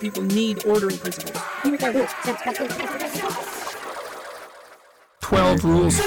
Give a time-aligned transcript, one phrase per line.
[0.00, 1.36] People need ordering principles.
[5.20, 6.00] 12 rules.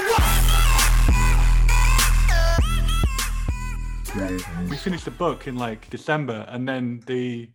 [4.69, 7.51] We finished the book in like December, and then the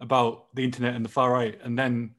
[0.00, 2.14] about the internet and the far right, and then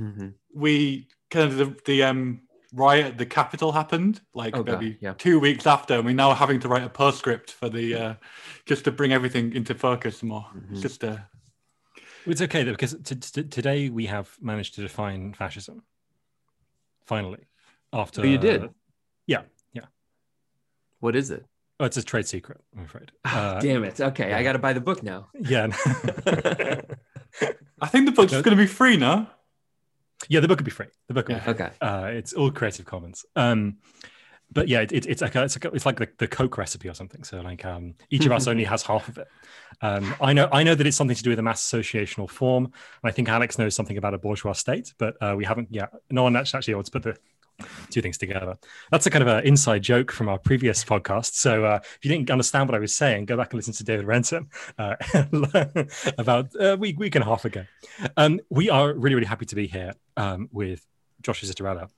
[0.00, 0.28] Mm-hmm.
[0.54, 2.40] we kind of the, the um
[2.72, 5.12] riot at the Capitol happened like Oh, God, maybe yeah.
[5.12, 8.14] two weeks after, and we're now having to write a postscript for the uh
[8.64, 10.46] just to bring everything into focus more.
[10.56, 10.72] Mm-hmm.
[10.72, 11.18] It's just uh
[12.26, 15.82] It's okay though because t- t- today we have managed to define fascism.
[17.04, 17.46] Finally,
[17.92, 18.70] after Oh, you did?
[19.26, 19.86] yeah, yeah.
[21.00, 21.44] What is it?
[21.80, 23.10] Oh, it's a trade secret, I'm afraid.
[23.24, 24.00] Uh, Damn it.
[24.00, 25.28] Okay, I got to buy the book now.
[25.34, 25.66] yeah,
[27.80, 28.42] I think the book's No.
[28.42, 29.30] gonna be free now.
[30.28, 30.40] yeah.
[30.40, 30.86] The book could be free.
[31.08, 31.28] The book.
[31.28, 31.44] Would be Yeah.
[31.44, 31.52] free.
[31.54, 31.70] Okay.
[31.80, 33.24] Uh, it's all Creative Commons.
[33.34, 33.78] Um,
[34.52, 36.88] but yeah, it, it, it's like a, it's, like it's like the, the Coke recipe
[36.88, 37.24] or something.
[37.24, 39.28] So like um, each of us only has half of it.
[39.80, 42.64] Um, I know I know that it's something to do with a mass associational form,
[42.64, 42.72] and
[43.04, 45.68] I think Alex knows something about a bourgeois state, but uh, we haven't.
[45.70, 47.18] Yeah, no one actually actually wants to put the
[47.90, 48.56] two things together.
[48.90, 51.34] That's a kind of an inside joke from our previous podcast.
[51.34, 53.84] So uh, if you didn't understand what I was saying, go back and listen to
[53.84, 54.96] David Renton uh,
[56.18, 57.64] about a week, week and a half ago.
[58.16, 60.84] Um, we are really, really happy to be here um, with
[61.20, 61.88] Joshua Citarella,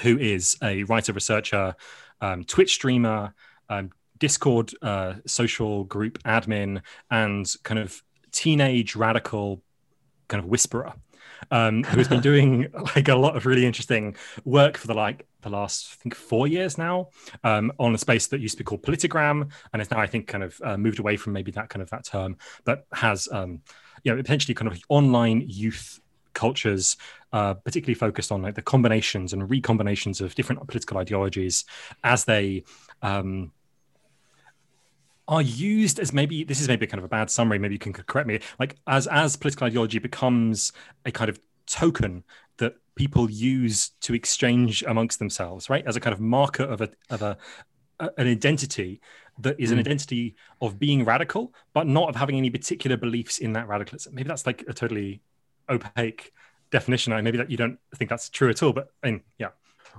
[0.00, 1.74] who is a writer, researcher,
[2.20, 3.34] um, Twitch streamer,
[3.68, 9.62] um, Discord uh, social group admin, and kind of teenage radical
[10.28, 10.94] kind of whisperer
[11.50, 15.26] um, who has been doing like a lot of really interesting work for the like
[15.42, 17.08] the last I think four years now
[17.42, 20.28] um, on a space that used to be called Politigram and is now I think
[20.28, 23.60] kind of uh, moved away from maybe that kind of that term, but has um,
[24.04, 26.00] you know potentially kind of online youth
[26.34, 26.96] cultures,
[27.32, 31.64] uh, particularly focused on like the combinations and recombinations of different political ideologies
[32.04, 32.64] as they
[33.02, 33.52] um,
[35.28, 37.92] are used as maybe this is maybe kind of a bad summary maybe you can
[37.92, 40.72] correct me like as as political ideology becomes
[41.06, 42.24] a kind of token
[42.58, 46.90] that people use to exchange amongst themselves right as a kind of marker of a
[47.08, 47.36] of a,
[48.00, 49.00] a- an identity
[49.38, 49.80] that is an Mm.
[49.80, 54.28] identity of being radical but not of having any particular beliefs in that radicalism maybe
[54.28, 55.22] that's like a totally
[55.72, 56.32] opaque
[56.70, 59.48] definition I maybe that you don't think that's true at all but I mean, yeah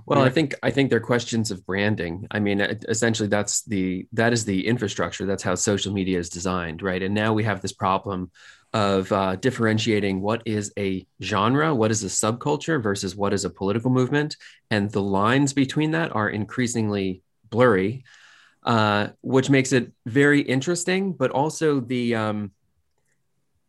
[0.06, 2.26] Well, I think I think they're questions of branding.
[2.30, 5.24] I mean, essentially, that's the that is the infrastructure.
[5.24, 7.02] That's how social media is designed, right?
[7.02, 8.30] And now we have this problem
[8.72, 13.50] of uh, differentiating what is a genre, what is a subculture, versus what is a
[13.50, 14.36] political movement,
[14.68, 18.04] and the lines between that are increasingly blurry,
[18.64, 21.12] uh, which makes it very interesting.
[21.12, 22.50] But also the um,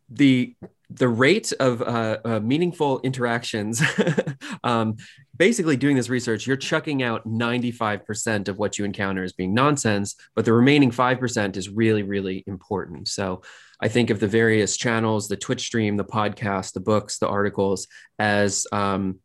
[0.08, 0.56] the
[0.90, 3.82] the rate of uh, uh, meaningful interactions
[4.64, 4.96] um,
[5.36, 10.14] basically doing this research you're chucking out 95% of what you encounter as being nonsense
[10.34, 13.08] but the remaining 5% is really really important.
[13.08, 13.42] So
[13.80, 17.88] i think of the various channels the twitch stream the podcast the books the articles
[18.18, 19.18] as um,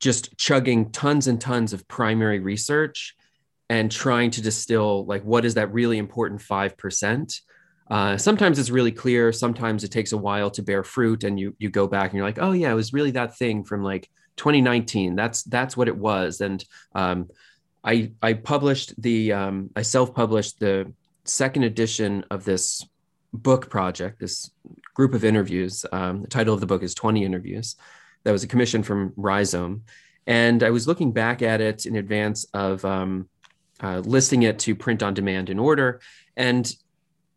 [0.00, 3.14] just chugging tons and tons of primary research
[3.70, 7.40] and trying to distill like what is that really important 5%
[7.90, 11.54] uh, sometimes it's really clear sometimes it takes a while to bear fruit and you
[11.58, 14.08] you go back and you're like oh yeah it was really that thing from like
[14.36, 16.40] 2019 that's that's what it was.
[16.40, 17.28] And um,
[17.84, 20.92] i i published the um, i self-published the
[21.24, 22.84] second edition of this
[23.32, 24.50] book project this
[24.94, 25.84] group of interviews.
[25.90, 27.74] Um, the title of the book is 20 interviews.
[28.22, 29.82] That was a commission from rhizome.
[30.26, 33.28] And i was looking back at it in advance of um,
[33.82, 36.00] uh, listing it to print on demand in order.
[36.36, 36.74] And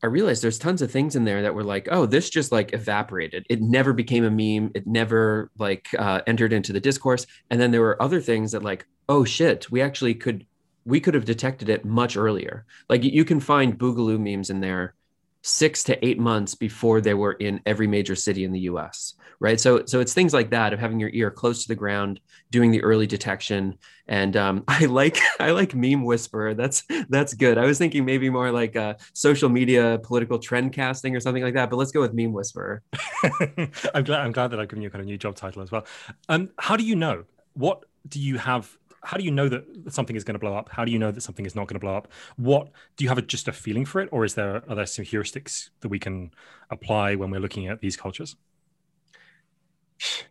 [0.04, 2.74] I realized there's tons of things in there that were like, oh, this just like
[2.74, 3.46] evaporated.
[3.50, 4.72] It never became a meme.
[4.76, 7.26] It never like uh, entered into the discourse.
[7.50, 10.46] And then there were other things that like, oh shit, we actually could,
[10.86, 12.66] we could have detected it much earlier.
[12.90, 14.94] Like you can find Boogaloo memes in there
[15.42, 19.16] six to eight months before they were in every major city in the U.S.
[19.40, 19.60] Right.
[19.60, 22.72] So so it's things like that of having your ear close to the ground, doing
[22.72, 23.78] the early detection.
[24.08, 26.56] And um, I like I like meme whisperer.
[26.56, 27.58] That's that's good.
[27.60, 31.54] I was thinking maybe more like uh, social media political trend casting or something like
[31.54, 31.70] that.
[31.70, 32.82] But let's go with meme whisperer.
[33.94, 34.22] I'm glad.
[34.22, 35.86] I'm glad that I've given you a kind of new job title as well.
[36.30, 37.26] Um, how do you know?
[37.54, 38.76] What do you have?
[39.04, 40.70] How do you know that something is going to blow up?
[40.70, 42.12] How do you know that something is not going to blow up?
[42.36, 43.18] What do you have?
[43.18, 46.00] A, just a feeling for it, or is there are there some heuristics that we
[46.00, 46.32] can
[46.72, 48.36] apply when we're looking at these cultures?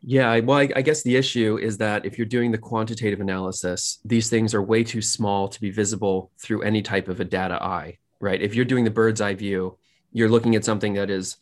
[0.03, 3.99] Yeah, well, I, I guess the issue is that if you're doing the quantitative analysis,
[4.05, 7.63] these things are way too small to be visible through any type of a data
[7.63, 8.41] eye, right?
[8.41, 9.79] If you're doing the bird's eye view,
[10.13, 11.37] you're looking at something that is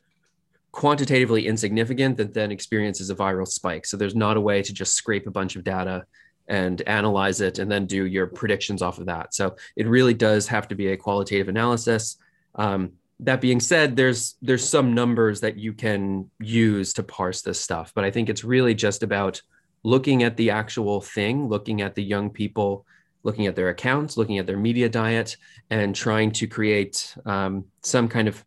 [0.72, 3.86] quantitatively insignificant that then experiences a viral spike.
[3.86, 6.04] So there's not a way to just scrape a bunch of data
[6.48, 9.34] and analyze it and then do your predictions off of that.
[9.34, 12.16] So it really does have to be a qualitative analysis.
[12.56, 12.92] Um,
[13.24, 17.92] that being said, there's there's some numbers that you can use to parse this stuff,
[17.94, 19.40] but I think it's really just about
[19.82, 22.86] looking at the actual thing, looking at the young people,
[23.22, 25.36] looking at their accounts, looking at their media diet,
[25.70, 28.44] and trying to create um, some kind of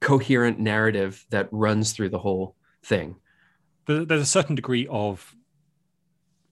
[0.00, 3.16] coherent narrative that runs through the whole thing.
[3.86, 5.34] There's a certain degree of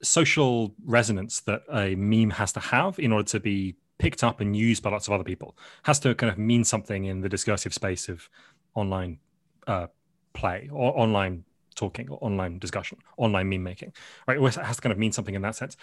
[0.02, 4.56] social resonance that a meme has to have in order to be picked up and
[4.56, 5.56] used by lots of other people.
[5.84, 8.28] Has to kind of mean something in the discursive space of
[8.74, 9.18] online
[9.66, 9.88] uh,
[10.32, 13.92] play or online talking or online discussion, online meme making,
[14.26, 14.38] right?
[14.38, 15.76] It has to kind of mean something in that sense.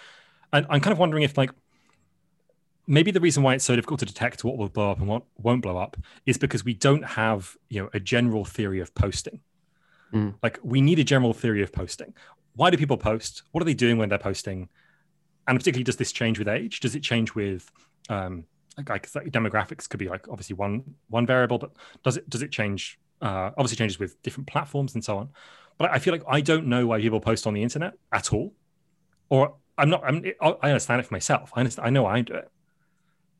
[0.52, 1.50] And I'm kind of wondering if like
[2.86, 5.24] maybe the reason why it's so difficult to detect what will blow up and what
[5.38, 9.40] won't blow up is because we don't have you know a general theory of posting.
[10.12, 10.34] Mm.
[10.42, 12.14] Like we need a general theory of posting.
[12.54, 13.42] Why do people post?
[13.52, 14.68] What are they doing when they're posting?
[15.48, 16.80] And particularly, does this change with age?
[16.80, 17.70] Does it change with
[18.08, 18.44] um,
[18.76, 19.88] like, like demographics?
[19.88, 21.72] Could be like obviously one one variable, but
[22.02, 22.98] does it does it change?
[23.22, 25.30] Uh, obviously, changes with different platforms and so on.
[25.78, 28.54] But I feel like I don't know why people post on the internet at all,
[29.28, 30.02] or I'm not.
[30.04, 31.52] I'm, I understand it for myself.
[31.54, 31.86] I understand.
[31.86, 32.50] I know I do it,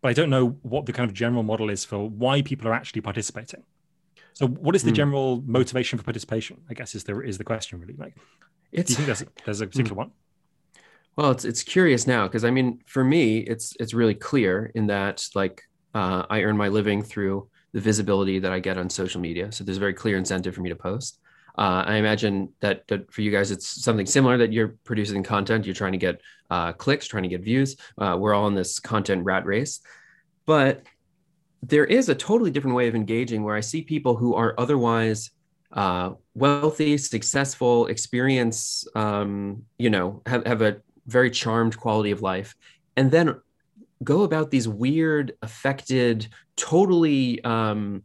[0.00, 2.74] but I don't know what the kind of general model is for why people are
[2.74, 3.62] actually participating.
[4.34, 4.96] So, what is the mm.
[4.96, 6.60] general motivation for participation?
[6.68, 7.94] I guess is the is the question really.
[7.96, 8.16] Like,
[8.70, 9.98] it's, do you think there's there's a particular mm.
[9.98, 10.10] one?
[11.16, 14.86] Well, it's it's curious now because I mean, for me, it's it's really clear in
[14.88, 15.62] that like
[15.94, 19.50] uh, I earn my living through the visibility that I get on social media.
[19.50, 21.18] So there's a very clear incentive for me to post.
[21.58, 25.64] Uh, I imagine that, that for you guys, it's something similar that you're producing content.
[25.64, 26.20] You're trying to get
[26.50, 27.76] uh, clicks, trying to get views.
[27.96, 29.80] Uh, we're all in this content rat race,
[30.44, 30.82] but
[31.62, 35.30] there is a totally different way of engaging where I see people who are otherwise
[35.72, 42.54] uh, wealthy, successful, experience, um, you know, have, have a very charmed quality of life,
[42.96, 43.40] and then
[44.02, 48.02] go about these weird, affected, totally um,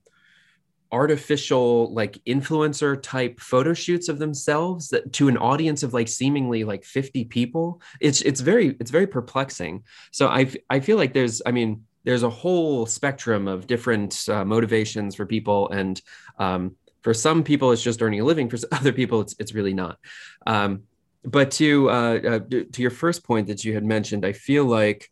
[0.91, 6.63] artificial like influencer type photo shoots of themselves that to an audience of like seemingly
[6.63, 7.81] like 50 people.
[7.99, 9.83] It's it's very it's very perplexing.
[10.11, 14.43] So i i feel like there's i mean there's a whole spectrum of different uh,
[14.43, 15.69] motivations for people.
[15.69, 16.01] And
[16.39, 18.49] um, for some people it's just earning a living.
[18.49, 19.97] For other people it's it's really not.
[20.45, 20.83] Um,
[21.23, 25.09] but to uh, uh, to your first point that you had mentioned i feel like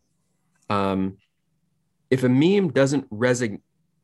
[0.68, 1.16] um,
[2.10, 3.60] if a meme doesn't resonate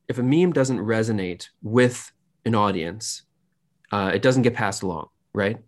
[0.09, 2.13] if a meme doesn't resonate with
[2.45, 3.23] an audience,
[3.93, 5.59] uh, it doesn't get passed along, right?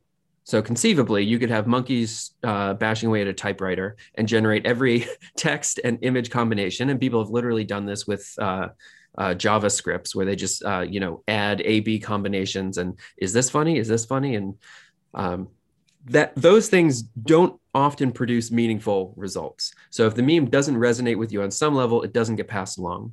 [0.45, 5.07] So conceivably, you could have monkeys uh, bashing away at a typewriter and generate every
[5.37, 6.89] text and image combination.
[6.89, 8.69] And people have literally done this with uh,
[9.19, 13.77] uh, JavaScripts, where they just uh, you know add A/B combinations and is this funny?
[13.77, 14.37] Is this funny?
[14.37, 14.55] And
[15.13, 15.49] um,
[16.11, 19.75] that those things don't often produce meaningful results.
[19.91, 22.79] So if the meme doesn't resonate with you on some level, it doesn't get passed
[22.79, 23.13] along.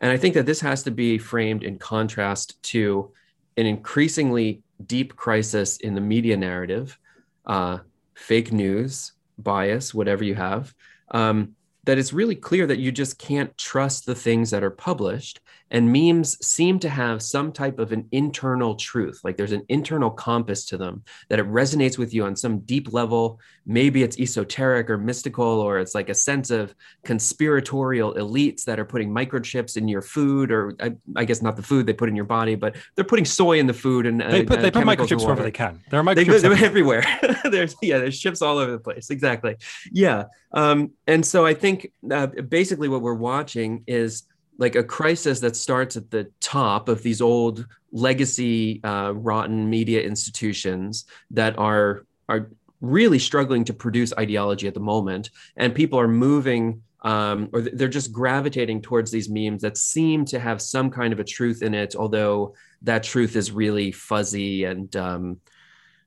[0.00, 3.12] And I think that this has to be framed in contrast to
[3.56, 6.98] an increasingly deep crisis in the media narrative,
[7.46, 7.78] uh,
[8.14, 10.74] fake news, bias, whatever you have,
[11.10, 11.54] um,
[11.84, 15.40] that it's really clear that you just can't trust the things that are published
[15.74, 20.08] and memes seem to have some type of an internal truth like there's an internal
[20.08, 23.40] compass to them that it resonates with you on some deep level.
[23.66, 26.74] Maybe it's esoteric or mystical or it's like a sense of
[27.04, 31.62] conspiratorial elites that are putting microchips in your food or I, I guess not the
[31.62, 34.44] food they put in your body but they're putting soy in the food and they
[34.44, 35.80] put, uh, they put microchips wherever they can.
[35.90, 37.04] There are microchips they, are everywhere.
[37.50, 39.10] There's yeah there's chips all over the place.
[39.10, 39.56] Exactly.
[39.90, 40.24] Yeah.
[40.52, 44.22] Um, and so i think uh, basically what we're watching is
[44.58, 50.02] like a crisis that starts at the top of these old legacy uh, rotten media
[50.02, 55.30] institutions that are are really struggling to produce ideology at the moment.
[55.56, 60.40] And people are moving um, or they're just gravitating towards these memes that seem to
[60.40, 64.96] have some kind of a truth in it although that truth is really fuzzy and
[64.96, 65.38] um,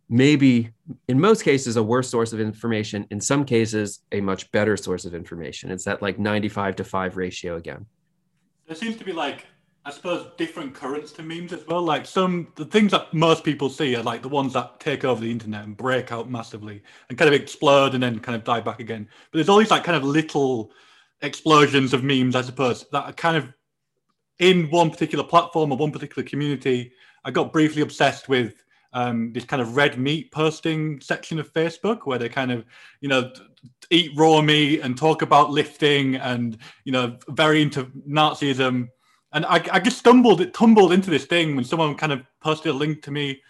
[0.09, 0.71] maybe
[1.07, 5.05] in most cases a worse source of information in some cases a much better source
[5.05, 5.69] of information.
[5.69, 7.85] It's that like 95 to 5 ratio again
[8.67, 9.47] there seems to be like
[9.85, 11.81] I suppose different currents to memes as well.
[11.81, 15.21] Like some the things that most people see are like the ones that take over
[15.21, 18.59] the internet and break out massively and kind of explode and then kind of die
[18.59, 19.07] back again.
[19.31, 20.71] But there's all these like kind of little
[21.21, 23.53] explosions of memes, I suppose, that are kind of
[24.39, 26.91] in one particular platform or one particular community.
[27.23, 31.99] I got briefly obsessed with um, this kind of red meat posting section of Facebook
[32.05, 32.65] where they kind of,
[33.01, 33.31] you know,
[33.89, 38.89] eat raw meat and talk about lifting and, you know, very into Nazism.
[39.33, 42.71] And I, I just stumbled, it tumbled into this thing when someone kind of posted
[42.71, 43.41] a link to me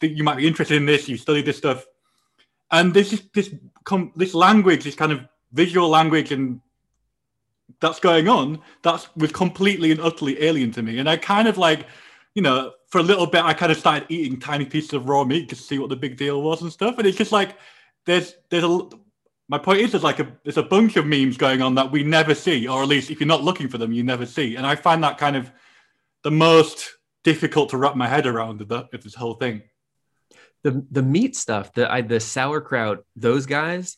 [0.00, 1.84] that you might be interested in this, you study this stuff.
[2.70, 3.54] And this is this,
[4.16, 5.20] this language, this kind of
[5.52, 6.60] visual language and
[7.80, 11.56] that's going on that's was completely and utterly alien to me and i kind of
[11.56, 11.86] like
[12.34, 15.24] you know for a little bit i kind of started eating tiny pieces of raw
[15.24, 16.98] meat to see what the big deal was and stuff.
[16.98, 17.56] And it's just like
[18.06, 18.88] there's there's a
[19.48, 22.02] my point is there's like a there's a bunch of memes going on that we
[22.02, 24.56] never see or at least if you're not looking for them you never see.
[24.56, 25.50] And i find that kind of
[26.22, 29.62] the most difficult to wrap my head around the, this whole thing.
[30.62, 33.96] The the meat stuff the I, the sauerkraut those guys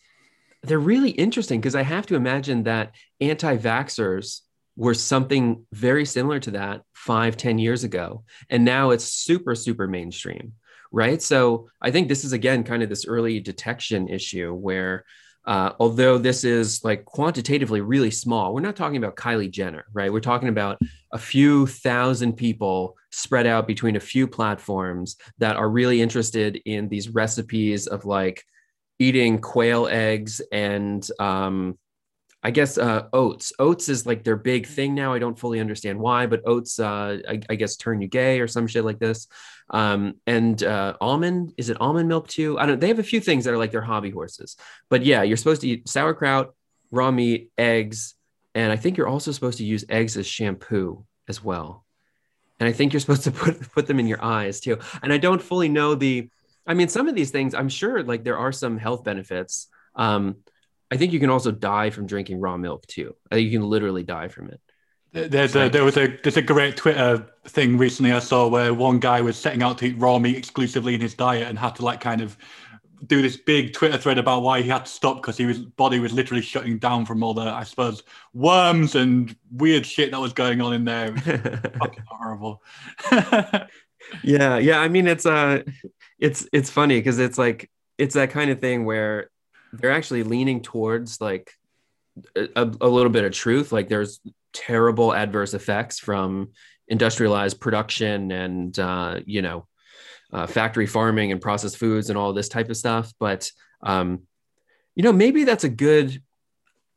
[0.62, 4.40] they're really interesting because I have to imagine that anti-vaxxers
[4.76, 8.24] were something very similar to that five, ten years ago.
[8.50, 10.52] And now it's super, super mainstream,
[10.90, 11.22] right?
[11.22, 15.04] So I think this is, again, kind of this early detection issue where,
[15.52, 20.12] uh, although this is like quantitatively really small, we're not talking about Kylie Jenner, right?
[20.12, 20.76] We're talking about
[21.12, 26.88] a few thousand people spread out between a few platforms that are really interested in
[26.88, 28.42] these recipes of like,
[28.98, 31.76] eating quail eggs and um,
[32.46, 33.52] I guess uh, oats.
[33.58, 35.12] Oats is like their big thing now.
[35.12, 38.46] I don't fully understand why, but oats, uh, I, I, guess, turn you gay or
[38.46, 39.26] some shit like this.
[39.70, 42.56] Um, and uh, almond, is it almond milk too?
[42.56, 42.78] I don't.
[42.78, 44.56] They have a few things that are like their hobby horses.
[44.88, 46.54] But yeah, you're supposed to eat sauerkraut,
[46.92, 48.14] raw meat, eggs,
[48.54, 51.84] and I think you're also supposed to use eggs as shampoo as well.
[52.60, 54.78] And I think you're supposed to put put them in your eyes too.
[55.02, 56.30] And I don't fully know the
[56.64, 59.66] I mean, some of these things, I'm sure like there are some health benefits.
[59.96, 60.36] Um,
[60.90, 63.14] I think you can also die from drinking raw milk too.
[63.30, 64.60] I think you can literally die from it.
[65.12, 68.98] There's a, there was a there's a great Twitter thing recently I saw where one
[68.98, 71.84] guy was setting out to eat raw meat exclusively in his diet and had to
[71.84, 72.36] like kind of
[73.06, 76.12] do this big Twitter thread about why he had to stop because his body was
[76.12, 78.02] literally shutting down from all the I suppose
[78.34, 81.16] worms and weird shit that was going on in there.
[81.78, 82.62] fucking horrible.
[84.22, 84.80] yeah, yeah.
[84.80, 85.62] I mean, it's uh
[86.18, 89.30] it's it's funny because it's like it's that kind of thing where
[89.78, 91.52] they're actually leaning towards like
[92.34, 93.72] a, a little bit of truth.
[93.72, 94.20] Like there's
[94.52, 96.52] terrible adverse effects from
[96.88, 99.66] industrialized production and uh, you know
[100.32, 103.12] uh, factory farming and processed foods and all this type of stuff.
[103.18, 103.50] But
[103.82, 104.22] um,
[104.94, 106.22] you know maybe that's a good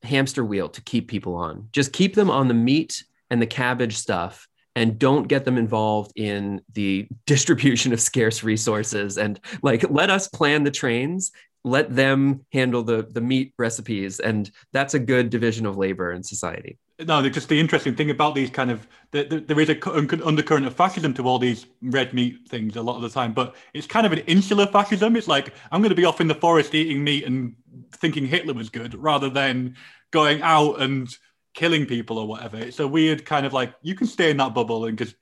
[0.04, 1.70] hamster wheel to keep people on.
[1.72, 6.14] Just keep them on the meat and the cabbage stuff and don't get them involved
[6.16, 11.32] in the distribution of scarce resources and like let us plan the trains
[11.64, 16.24] let them handle the the meat recipes and that's a good division of labor in
[16.24, 20.26] society no just the interesting thing about these kind of the, the, there is a
[20.26, 23.56] undercurrent of fascism to all these red meat things a lot of the time but
[23.74, 26.36] it's kind of an insular fascism it's like i'm going to be off in the
[26.36, 27.56] forest eating meat and
[27.94, 29.76] thinking hitler was good rather than
[30.12, 31.18] going out and
[31.54, 32.58] killing people or whatever.
[32.58, 35.16] It's a weird kind of like you can stay in that bubble and just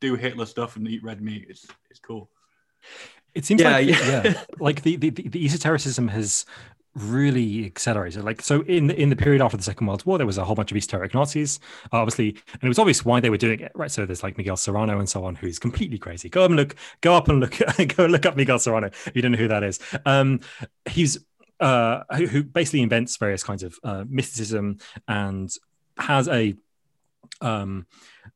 [0.00, 1.46] do Hitler stuff and eat red meat.
[1.48, 2.30] It's it's cool.
[3.34, 4.22] It seems yeah, like yeah.
[4.24, 6.44] yeah, like the, the the esotericism has
[6.94, 8.24] really accelerated.
[8.24, 10.44] Like so, in the in the period after the Second World War, there was a
[10.44, 11.58] whole bunch of esoteric Nazis,
[11.92, 13.90] obviously, and it was obvious why they were doing it, right?
[13.90, 16.28] So there's like Miguel Serrano and so on, who's completely crazy.
[16.28, 17.58] Go up and look, go up and look,
[17.96, 18.88] go look up Miguel Serrano.
[18.88, 20.40] If you don't know who that is, um,
[20.86, 21.18] he's
[21.60, 25.50] uh, who, who, basically invents various kinds of uh, mysticism and
[25.96, 26.54] has a
[27.40, 27.86] um,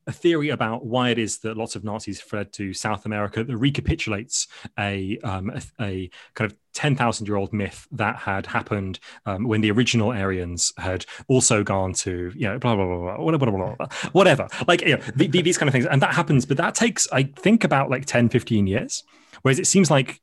[0.07, 3.57] a theory about why it is that lots of Nazis fled to South America that
[3.57, 8.99] recapitulates a um, a, a, kind of ten thousand year old myth that had happened
[9.27, 13.17] um, when the original Aryans had also gone to you know blah blah blah blah,
[13.17, 14.49] blah, blah, blah, blah whatever.
[14.67, 15.87] Like you know the, the, these kind of things.
[15.87, 19.05] And that happens but that takes I think about like 10 15 years.
[19.43, 20.21] Whereas it seems like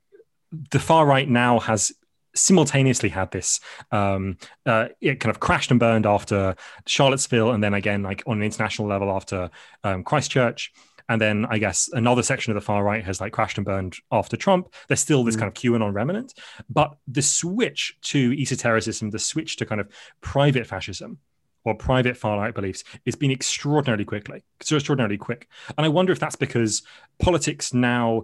[0.72, 1.92] the far right now has
[2.36, 3.60] simultaneously had this
[3.92, 8.38] um, uh, it kind of crashed and burned after Charlottesville, and then again like on
[8.38, 9.50] an international level after
[9.84, 10.74] um, Christchurch.
[11.08, 13.96] And then I guess another section of the far right has like crashed and burned
[14.12, 14.74] after Trump.
[14.88, 15.40] There's still this mm.
[15.40, 16.34] kind of QAnon remnant,
[16.68, 19.88] but the switch to esotericism, the switch to kind of
[20.22, 21.20] private fascism,
[21.66, 26.14] or private far right beliefs it's been extraordinarily quickly so extraordinarily quick and i wonder
[26.14, 26.84] if that's because
[27.20, 28.24] politics now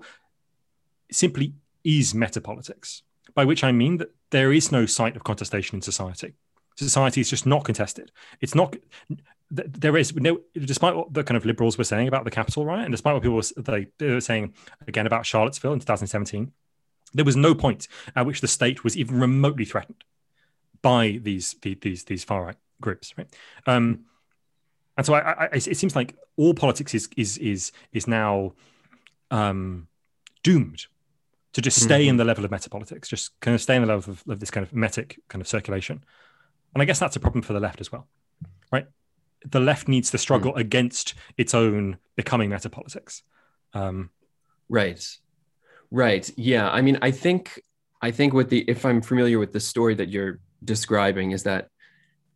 [1.11, 1.53] simply
[1.83, 3.01] is meta politics
[3.33, 6.33] by which I mean that there is no site of contestation in society.
[6.75, 8.11] Society is just not contested.
[8.39, 8.75] It's not.
[9.49, 12.85] There is no, despite what the kind of liberals were saying about the Capitol riot,
[12.85, 14.53] and despite what people were, were saying
[14.87, 16.51] again about Charlottesville in 2017,
[17.13, 20.03] there was no point at which the state was even remotely threatened
[20.81, 23.27] by these these these far right groups, right?
[23.67, 24.05] Um,
[24.97, 28.53] and so I, I, it seems like all politics is is is is now
[29.29, 29.87] um,
[30.43, 30.85] doomed
[31.53, 32.11] to just stay mm-hmm.
[32.11, 34.51] in the level of metapolitics, just kind of stay in the level of, of, this
[34.51, 36.03] kind of metic kind of circulation.
[36.73, 38.07] And I guess that's a problem for the left as well,
[38.71, 38.85] right?
[39.45, 40.59] The left needs to struggle mm.
[40.59, 43.21] against its own becoming metapolitics.
[43.73, 44.11] Um,
[44.69, 45.05] right,
[45.89, 46.69] right, yeah.
[46.69, 47.61] I mean, I think,
[48.01, 51.67] I think with the if I'm familiar with the story that you're describing is that,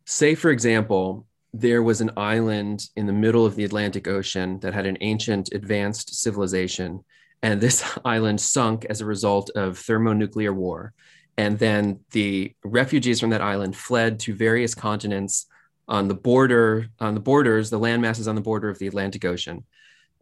[0.04, 4.74] say for example, there was an island in the middle of the Atlantic Ocean that
[4.74, 7.02] had an ancient advanced civilization.
[7.42, 10.92] And this island sunk as a result of thermonuclear war.
[11.38, 15.46] And then the refugees from that island fled to various continents
[15.88, 19.24] on the border, on the borders, the land masses on the border of the Atlantic
[19.24, 19.64] Ocean.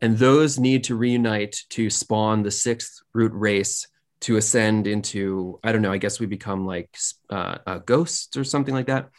[0.01, 3.87] And those need to reunite to spawn the sixth root race
[4.21, 6.97] to ascend into, I don't know, I guess we become like
[7.31, 9.11] uh, uh, ghosts or something like that.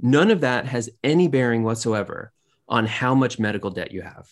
[0.00, 2.32] None of that has any bearing whatsoever
[2.68, 4.26] on how much medical debt you have.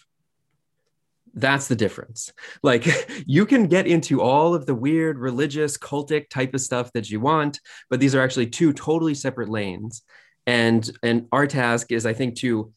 [1.34, 2.32] That's the difference.
[2.62, 2.86] Like
[3.26, 7.20] you can get into all of the weird religious, cultic type of stuff that you
[7.20, 10.02] want, but these are actually two totally separate lanes.
[10.46, 12.72] And and our task is, I think, to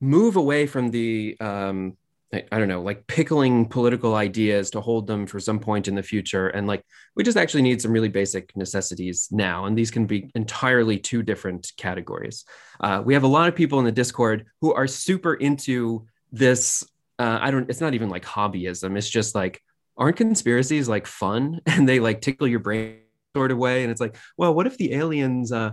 [0.00, 1.96] move away from the um,
[2.32, 5.94] I, I don't know, like pickling political ideas to hold them for some point in
[5.94, 6.48] the future.
[6.48, 9.64] And like, we just actually need some really basic necessities now.
[9.64, 12.44] And these can be entirely two different categories.
[12.80, 16.84] Uh, we have a lot of people in the Discord who are super into this.
[17.18, 18.96] Uh, I don't, it's not even like hobbyism.
[18.96, 19.60] It's just like,
[19.96, 22.98] aren't conspiracies like fun and they like tickle your brain
[23.34, 23.82] sort of way?
[23.82, 25.72] And it's like, well, what if the aliens, uh,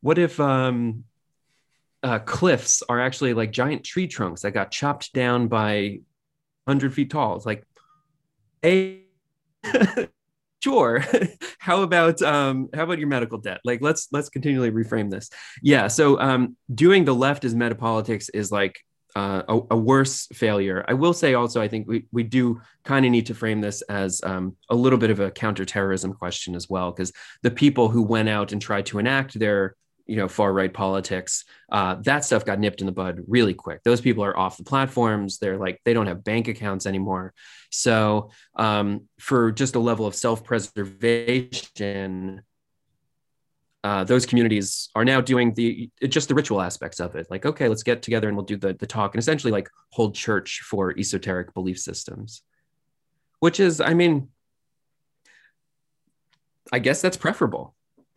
[0.00, 1.04] what if um,
[2.02, 6.00] uh, cliffs are actually like giant tree trunks that got chopped down by
[6.64, 7.36] 100 feet tall.
[7.36, 7.64] It's like,
[8.64, 9.00] a
[10.62, 11.04] sure.
[11.58, 13.60] how about um, how about your medical debt?
[13.64, 15.30] Like, let's let's continually reframe this.
[15.62, 15.88] Yeah.
[15.88, 18.80] So um, doing the left as metapolitics is like
[19.14, 20.84] uh, a, a, worse failure.
[20.88, 23.82] I will say also, I think we, we do kind of need to frame this
[23.82, 28.02] as um, a little bit of a counterterrorism question as well, because the people who
[28.02, 29.76] went out and tried to enact their
[30.06, 33.82] you know far right politics uh, that stuff got nipped in the bud really quick.
[33.84, 35.38] Those people are off the platforms.
[35.38, 37.34] They're like they don't have bank accounts anymore.
[37.70, 42.42] So um, for just a level of self-preservation
[43.84, 47.68] uh, those communities are now doing the just the ritual aspects of it like okay
[47.68, 50.96] let's get together and we'll do the, the talk and essentially like hold church for
[50.98, 52.42] esoteric belief systems
[53.40, 54.28] which is i mean
[56.72, 57.74] i guess that's preferable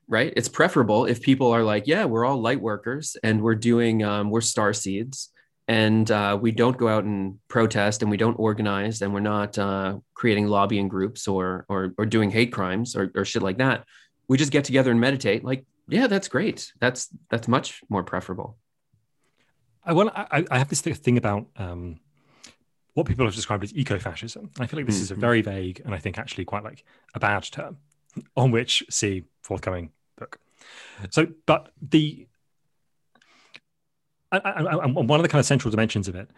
[0.07, 0.33] right?
[0.35, 4.29] It's preferable if people are like, yeah, we're all light workers and we're doing, um,
[4.29, 5.31] we're star seeds
[5.67, 9.57] and uh, we don't go out and protest and we don't organize and we're not
[9.57, 13.85] uh, creating lobbying groups or, or, or doing hate crimes or, or shit like that.
[14.27, 15.43] We just get together and meditate.
[15.43, 16.73] Like, yeah, that's great.
[16.79, 18.57] That's, that's much more preferable.
[19.83, 21.99] I want, I, I have this thing about, um,
[22.95, 24.51] what people have described as eco-fascism.
[24.59, 25.03] I feel like this mm-hmm.
[25.03, 25.21] is a mm-hmm.
[25.21, 26.83] very vague and I think actually quite like
[27.13, 27.77] a bad term
[28.35, 30.39] on which see forthcoming book.
[31.11, 32.27] So, but the
[34.31, 36.29] and one of the kind of central dimensions of it,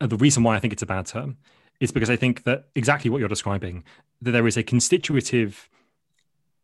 [0.00, 1.36] the reason why I think it's a bad term,
[1.80, 3.84] is because I think that exactly what you're describing,
[4.22, 5.68] that there is a constitutive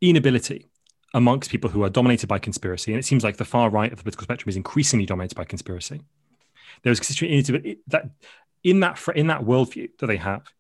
[0.01, 0.69] inability
[1.13, 3.99] amongst people who are dominated by conspiracy, and it seems like the far right of
[3.99, 6.03] the political spectrum is increasingly dominated by conspiracy.
[6.83, 8.11] There is constitutive that
[8.63, 10.53] in that in that worldview that they have,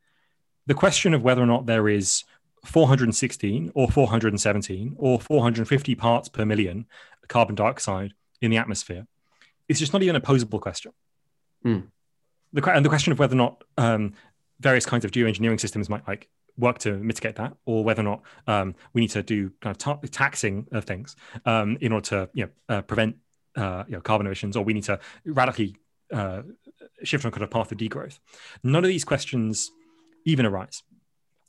[0.66, 2.24] the question of whether or not there is
[2.64, 6.86] 416 or 417 or 450 parts per million
[7.28, 9.06] carbon dioxide in the atmosphere
[9.70, 10.92] it's just not even a posable question.
[11.64, 11.86] Mm.
[12.52, 14.14] The, and the question of whether or not um,
[14.58, 16.28] various kinds of geoengineering systems might like
[16.60, 19.78] work to mitigate that, or whether or not um, we need to do kind of
[19.78, 23.16] ta- taxing of things um, in order to you know uh, prevent
[23.56, 25.76] uh, you know carbon emissions, or we need to radically
[26.12, 26.42] uh,
[27.02, 28.18] shift on kind of path of degrowth.
[28.62, 29.70] None of these questions
[30.24, 30.82] even arise.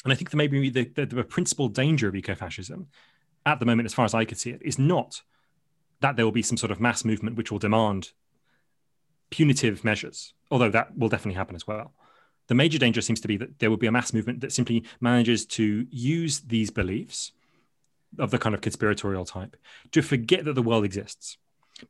[0.04, 2.88] And I think that maybe the, the, the principal danger of ecofascism
[3.46, 5.22] at the moment, as far as I could see it, is not
[6.00, 8.12] that there will be some sort of mass movement which will demand
[9.30, 11.94] punitive measures, although that will definitely happen as well.
[12.52, 14.84] The major danger seems to be that there will be a mass movement that simply
[15.00, 17.32] manages to use these beliefs
[18.20, 19.56] of the kind of conspiratorial type
[19.94, 21.38] to forget that the world exists,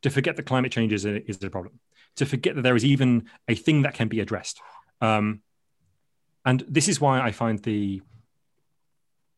[0.04, 1.80] to forget that climate change is a, is a problem,
[2.18, 4.62] to forget that there is even a thing that can be addressed.
[5.02, 5.42] Um,
[6.46, 8.04] and this is why I find the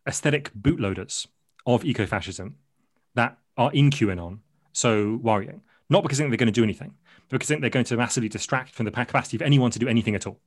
[0.06, 1.26] aesthetic bootloaders
[1.66, 2.56] of ecofascism
[3.16, 4.40] that are in QAnon
[4.74, 5.62] so worrying.
[5.90, 6.96] Not because I think they're going to do anything,
[7.30, 9.80] but because I think they're going to massively distract from the capacity of anyone to
[9.80, 10.42] do anything at all.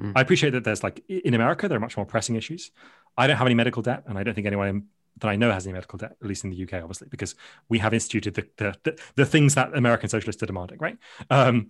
[0.00, 0.12] Mm.
[0.16, 2.70] I appreciate that there's like in America, there are much more pressing issues.
[3.16, 4.86] I don't have any medical debt, and I don't think anyone
[5.18, 7.34] that I know has any medical debt, at least in the UK, obviously, because
[7.68, 10.98] we have instituted the the, the, the things that American socialists are demanding, right?
[11.30, 11.68] Um,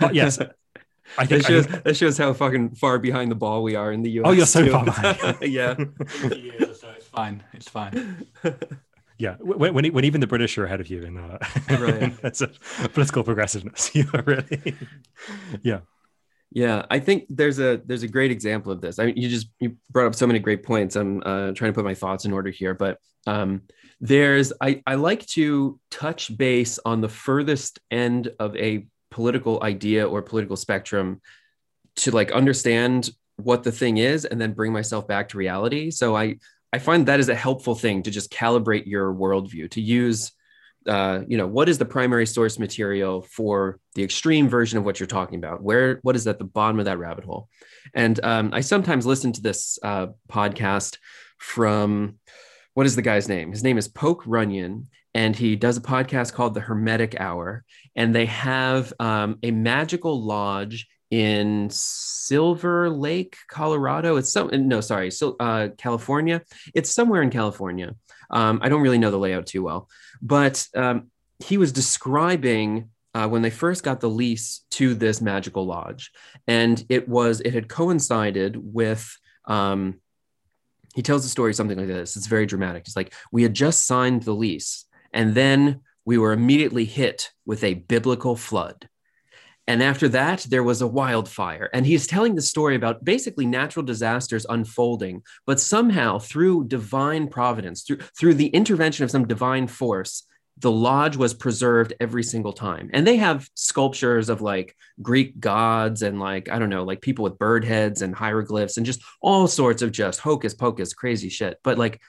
[0.00, 0.38] but yes,
[1.18, 3.74] I think that shows, I think, that shows how fucking far behind the ball we
[3.74, 4.26] are in the US.
[4.26, 4.70] Oh, you're so too.
[4.70, 5.38] far behind.
[5.42, 5.74] yeah.
[6.22, 7.42] yeah, so it's fine.
[7.52, 8.26] It's fine.
[9.20, 11.38] Yeah, when, when, when even the British are ahead of you in, uh,
[11.70, 12.02] right.
[12.02, 12.12] in
[12.92, 14.76] political progressiveness, you are really,
[15.60, 15.80] yeah.
[16.50, 18.98] Yeah, I think there's a there's a great example of this.
[18.98, 20.96] I mean, you just you brought up so many great points.
[20.96, 23.62] I'm uh, trying to put my thoughts in order here, but um,
[24.00, 30.08] there's I, I like to touch base on the furthest end of a political idea
[30.08, 31.20] or political spectrum
[31.96, 35.90] to like understand what the thing is and then bring myself back to reality.
[35.90, 36.36] So I
[36.72, 40.32] I find that is a helpful thing to just calibrate your worldview to use
[40.88, 44.98] uh, you know, what is the primary source material for the extreme version of what
[44.98, 45.62] you're talking about?
[45.62, 47.48] Where, what is at the bottom of that rabbit hole?
[47.94, 50.96] And um, I sometimes listen to this uh, podcast
[51.38, 52.18] from
[52.74, 53.50] what is the guy's name?
[53.50, 57.64] His name is Poke Runyon, and he does a podcast called The Hermetic Hour.
[57.96, 64.16] And they have um, a magical lodge in Silver Lake, Colorado.
[64.16, 66.42] It's some no, sorry, so, uh, California.
[66.74, 67.94] It's somewhere in California.
[68.30, 69.88] Um, I don't really know the layout too well,
[70.20, 75.66] but um, he was describing uh, when they first got the lease to this magical
[75.66, 76.12] lodge,
[76.46, 79.16] and it was it had coincided with.
[79.46, 80.00] Um,
[80.94, 82.16] he tells the story something like this.
[82.16, 82.84] It's very dramatic.
[82.86, 87.62] It's like we had just signed the lease, and then we were immediately hit with
[87.62, 88.88] a biblical flood.
[89.68, 91.68] And after that, there was a wildfire.
[91.74, 97.82] And he's telling the story about basically natural disasters unfolding, but somehow through divine providence,
[97.82, 100.26] through, through the intervention of some divine force,
[100.56, 102.88] the lodge was preserved every single time.
[102.94, 107.24] And they have sculptures of like Greek gods and like, I don't know, like people
[107.24, 111.58] with bird heads and hieroglyphs and just all sorts of just hocus pocus, crazy shit.
[111.62, 112.00] But like,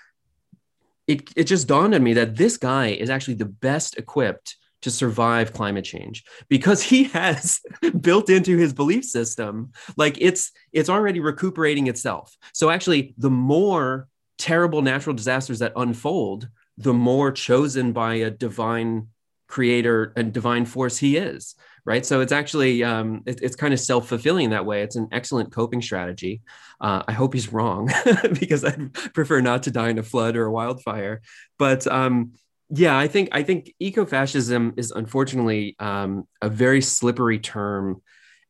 [1.08, 4.92] it, it just dawned on me that this guy is actually the best equipped to
[4.92, 7.60] survive climate change because he has
[8.00, 12.36] built into his belief system like it's it's already recuperating itself.
[12.54, 19.08] So actually the more terrible natural disasters that unfold the more chosen by a divine
[19.48, 22.06] creator and divine force he is right?
[22.06, 24.84] So it's actually um, it, it's kind of self-fulfilling that way.
[24.84, 26.42] It's an excellent coping strategy.
[26.80, 27.92] Uh, i hope he's wrong
[28.40, 28.72] because i
[29.14, 31.22] prefer not to die in a flood or a wildfire.
[31.58, 32.34] But um,
[32.70, 38.02] yeah, I think I think ecofascism is unfortunately um, a very slippery term,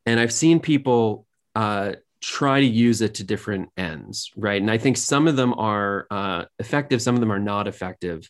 [0.06, 4.62] and I've seen people uh, try to use it to different ends, right?
[4.62, 8.30] And I think some of them are uh, effective, some of them are not effective.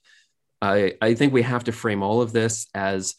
[0.62, 3.15] I, I think we have to frame all of this as,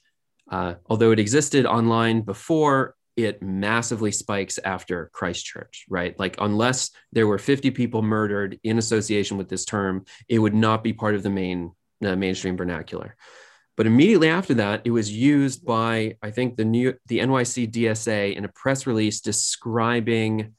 [0.50, 6.18] uh, although it existed online before, it massively spikes after Christchurch, right?
[6.18, 10.84] Like, unless there were 50 people murdered in association with this term, it would not
[10.84, 11.72] be part of the main
[12.04, 13.16] uh, mainstream vernacular.
[13.76, 18.36] But immediately after that, it was used by I think the new the NYC DSA
[18.36, 20.54] in a press release describing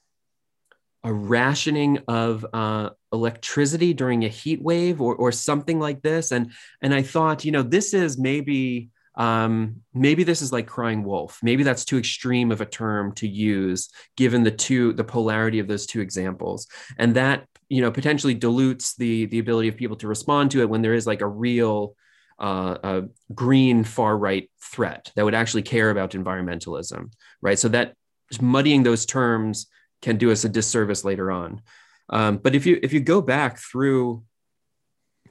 [1.03, 6.31] a rationing of uh, electricity during a heat wave or, or something like this.
[6.31, 6.51] And
[6.81, 11.39] and I thought, you know, this is maybe um, maybe this is like crying wolf.
[11.43, 15.67] Maybe that's too extreme of a term to use, given the two the polarity of
[15.67, 20.07] those two examples, and that you know potentially dilutes the the ability of people to
[20.07, 21.95] respond to it when there is like a real
[22.37, 23.03] uh, a
[23.33, 27.57] green far right threat that would actually care about environmentalism, right?
[27.57, 27.93] So that
[28.41, 29.67] muddying those terms
[30.01, 31.61] can do us a disservice later on.
[32.09, 34.23] Um, but if you if you go back through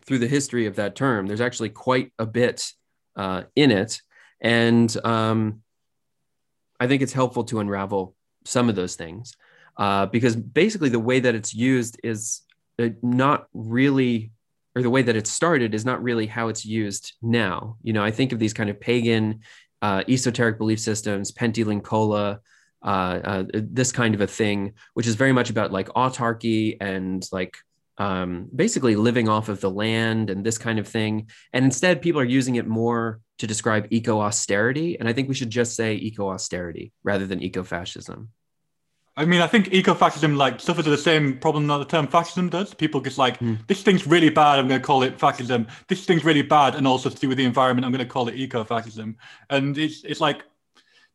[0.07, 2.73] through the history of that term, there's actually quite a bit
[3.17, 4.01] uh, in it,
[4.41, 5.61] and um,
[6.79, 8.15] I think it's helpful to unravel
[8.47, 9.37] some of those things
[9.81, 12.43] uh, because basically the way that it's used is
[12.79, 14.31] uh, not really
[14.77, 17.77] or the way that it started is not really how it's used now.
[17.83, 19.41] You know i think of these kind of pagan
[19.83, 22.39] uh, esoteric belief systems Pentti Linkola
[22.83, 27.27] uh, uh, this kind of a thing which is very much about like autarky and
[27.33, 27.57] like
[27.99, 31.29] um, basically living off of the land and this kind of thing.
[31.53, 35.35] And instead people are using it more to describe eco austerity and i think we
[35.35, 38.29] should just say eco austerity rather than eco fascism
[39.17, 42.75] I mean, I think eco-fascism like suffers the same problem that the term fascism does.
[42.75, 43.67] People just like Mm.
[43.67, 44.59] this thing's really bad.
[44.59, 45.67] I'm going to call it fascism.
[45.89, 48.29] This thing's really bad, and also to do with the environment, I'm going to call
[48.29, 49.17] it eco-fascism.
[49.51, 50.45] And it's it's like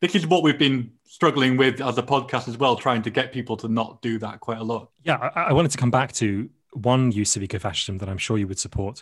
[0.02, 3.32] this is what we've been struggling with as a podcast as well, trying to get
[3.32, 4.92] people to not do that quite a lot.
[5.04, 8.38] Yeah, I, I wanted to come back to one use of ecofascism that I'm sure
[8.38, 9.02] you would support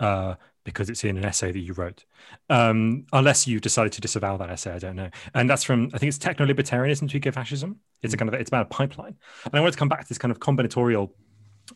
[0.00, 2.04] uh, because it's in an essay that you wrote.
[2.50, 5.10] Um, unless you decided to disavow that essay, I don't know.
[5.34, 7.76] And that's from I think it's techno libertarianism to ecofascism.
[8.02, 9.16] It's a kind of it's about a pipeline.
[9.44, 11.10] And I wanted to come back to this kind of combinatorial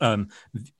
[0.01, 0.29] um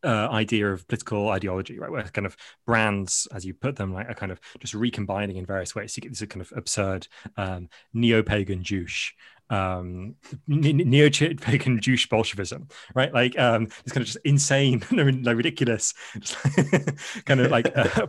[0.05, 1.91] uh, idea of political ideology right?
[1.91, 5.47] Where kind of brands as you put them like are kind of just recombining in
[5.47, 9.15] various ways So you get this kind of absurd um neo-pagan jewish
[9.51, 10.15] um
[10.47, 13.13] neo-pagan jewish bolshevism right?
[13.15, 15.95] Like um this kind of just insane like ridiculous
[17.25, 18.07] kind of like uh,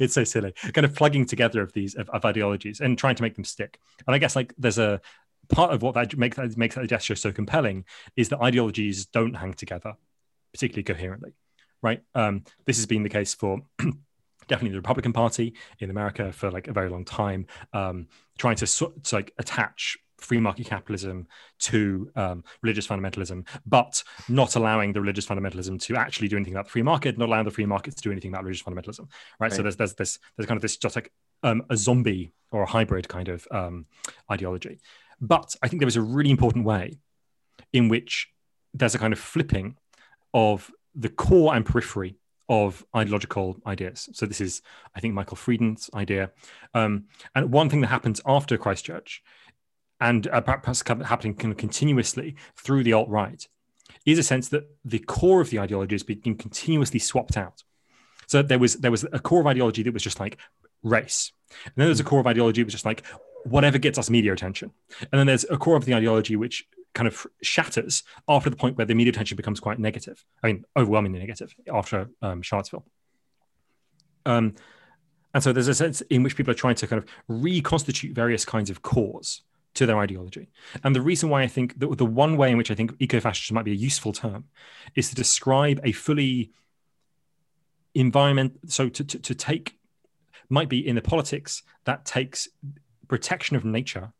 [0.00, 3.22] it's so silly kind of plugging together of these of, of ideologies and trying to
[3.22, 3.78] make them stick.
[4.06, 5.00] And i guess like there's a
[5.48, 7.84] part of what that makes that makes that gesture so compelling
[8.16, 9.94] is that ideologies don't hang together
[10.52, 11.34] particularly coherently,
[11.82, 12.02] right?
[12.14, 13.60] Um, this has been the case for
[14.48, 18.66] definitely the Republican Party in America for like a very long time, um, trying to,
[18.66, 21.26] to like attach free market capitalism
[21.58, 26.64] to um, religious fundamentalism, but not allowing the religious fundamentalism to actually do anything about
[26.64, 29.00] the free market, not allowing the free market to do anything about religious fundamentalism,
[29.38, 29.50] right?
[29.50, 29.52] right.
[29.52, 32.66] So there's there's this there's kind of this just like um, a zombie or a
[32.66, 33.86] hybrid kind of um,
[34.30, 34.80] ideology.
[35.20, 36.98] But I think there is a really important way
[37.72, 38.28] in which
[38.74, 39.76] there's a kind of flipping
[40.34, 42.16] of the core and periphery
[42.48, 44.08] of ideological ideas.
[44.12, 44.62] So this is,
[44.94, 46.30] I think, Michael Freeden's idea.
[46.74, 49.22] Um, and one thing that happens after Christchurch,
[50.00, 53.46] and uh, perhaps happening kind of continuously through the alt right,
[54.04, 57.64] is a sense that the core of the ideology is being continuously swapped out.
[58.26, 60.38] So there was there was a core of ideology that was just like
[60.82, 61.32] race,
[61.64, 63.02] and then there's a core of ideology that was just like
[63.46, 67.06] whatever gets us media attention, and then there's a core of the ideology which kind
[67.06, 70.24] of shatters after the point where the media attention becomes quite negative.
[70.42, 72.86] I mean, overwhelmingly negative after um, Charlottesville.
[74.24, 74.54] Um,
[75.34, 78.46] and so there's a sense in which people are trying to kind of reconstitute various
[78.46, 79.42] kinds of cores
[79.74, 80.48] to their ideology.
[80.82, 83.52] And the reason why I think the, the one way in which I think ecofascism
[83.52, 84.44] might be a useful term
[84.94, 86.50] is to describe a fully
[87.94, 88.58] environment.
[88.68, 89.78] So to, to, to take,
[90.48, 92.48] might be in the politics that takes
[93.08, 94.12] protection of nature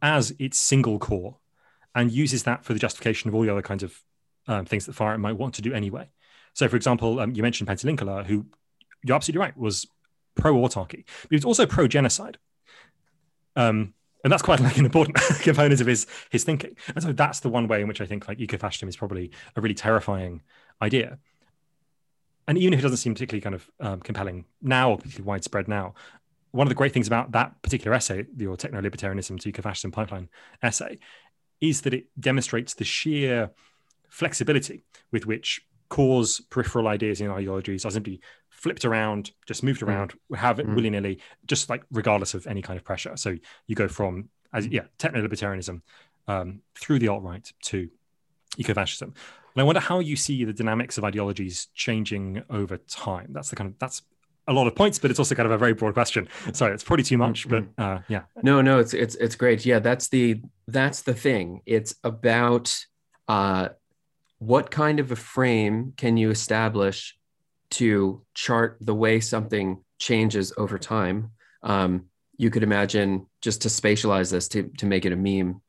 [0.00, 1.36] as its single core
[1.94, 4.02] and uses that for the justification of all the other kinds of
[4.48, 6.08] um, things that right might want to do anyway.
[6.54, 8.46] So, for example, um, you mentioned Pentti who
[9.02, 9.86] you're absolutely right was
[10.34, 12.38] pro autarky, but he was also pro genocide.
[13.56, 16.76] Um, and that's quite like an important component of his his thinking.
[16.94, 19.60] And so that's the one way in which I think like ecofascism is probably a
[19.60, 20.42] really terrifying
[20.80, 21.18] idea.
[22.48, 25.68] And even if it doesn't seem particularly kind of um, compelling now or particularly widespread
[25.68, 25.94] now,
[26.52, 30.28] one of the great things about that particular essay, your techno-libertarianism to ecofascism pipeline
[30.62, 30.98] essay,
[31.60, 33.50] is that it demonstrates the sheer
[34.08, 39.88] flexibility with which cause peripheral ideas and ideologies are simply flipped around, just moved hmm.
[39.88, 40.36] around, mm.
[40.36, 40.74] have it mm.
[40.74, 43.16] willy nilly, just like regardless of any kind of pressure.
[43.16, 43.36] So
[43.66, 45.82] you go from, as yeah, techno libertarianism
[46.28, 47.88] um, through the alt right to
[48.56, 49.02] ecofascism.
[49.02, 53.28] And I wonder how you see the dynamics of ideologies changing over time.
[53.30, 54.02] That's the kind of that's
[54.48, 56.28] a lot of points, but it's also kind of a very broad question.
[56.52, 57.82] Sorry, it's probably too much, but mm-hmm.
[57.82, 58.22] uh, yeah.
[58.42, 59.64] No, no, it's it's it's great.
[59.64, 61.62] Yeah, that's the that's the thing.
[61.66, 62.76] It's about
[63.28, 63.70] uh,
[64.38, 67.16] what kind of a frame can you establish
[67.70, 71.30] to chart the way something changes over time.
[71.62, 75.61] Um, you could imagine just to spatialize this to to make it a meme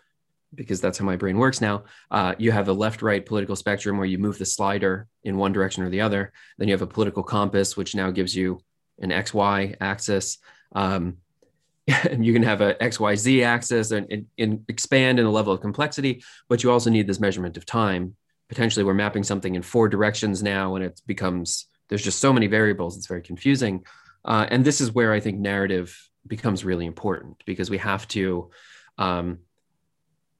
[0.56, 1.84] because that's how my brain works now.
[2.12, 5.54] Uh, you have a left right political spectrum where you move the slider in one
[5.54, 6.32] direction or the other.
[6.58, 8.62] Then you have a political compass, which now gives you
[9.00, 10.38] an XY axis.
[10.74, 11.18] Um,
[11.88, 15.62] and you can have a XYZ axis and, and, and, expand in a level of
[15.62, 18.16] complexity, but you also need this measurement of time.
[18.50, 22.48] Potentially, we're mapping something in four directions now, and it becomes there's just so many
[22.48, 23.86] variables, it's very confusing.
[24.26, 28.50] Uh, and this is where I think narrative becomes really important because we have to
[28.98, 29.40] um,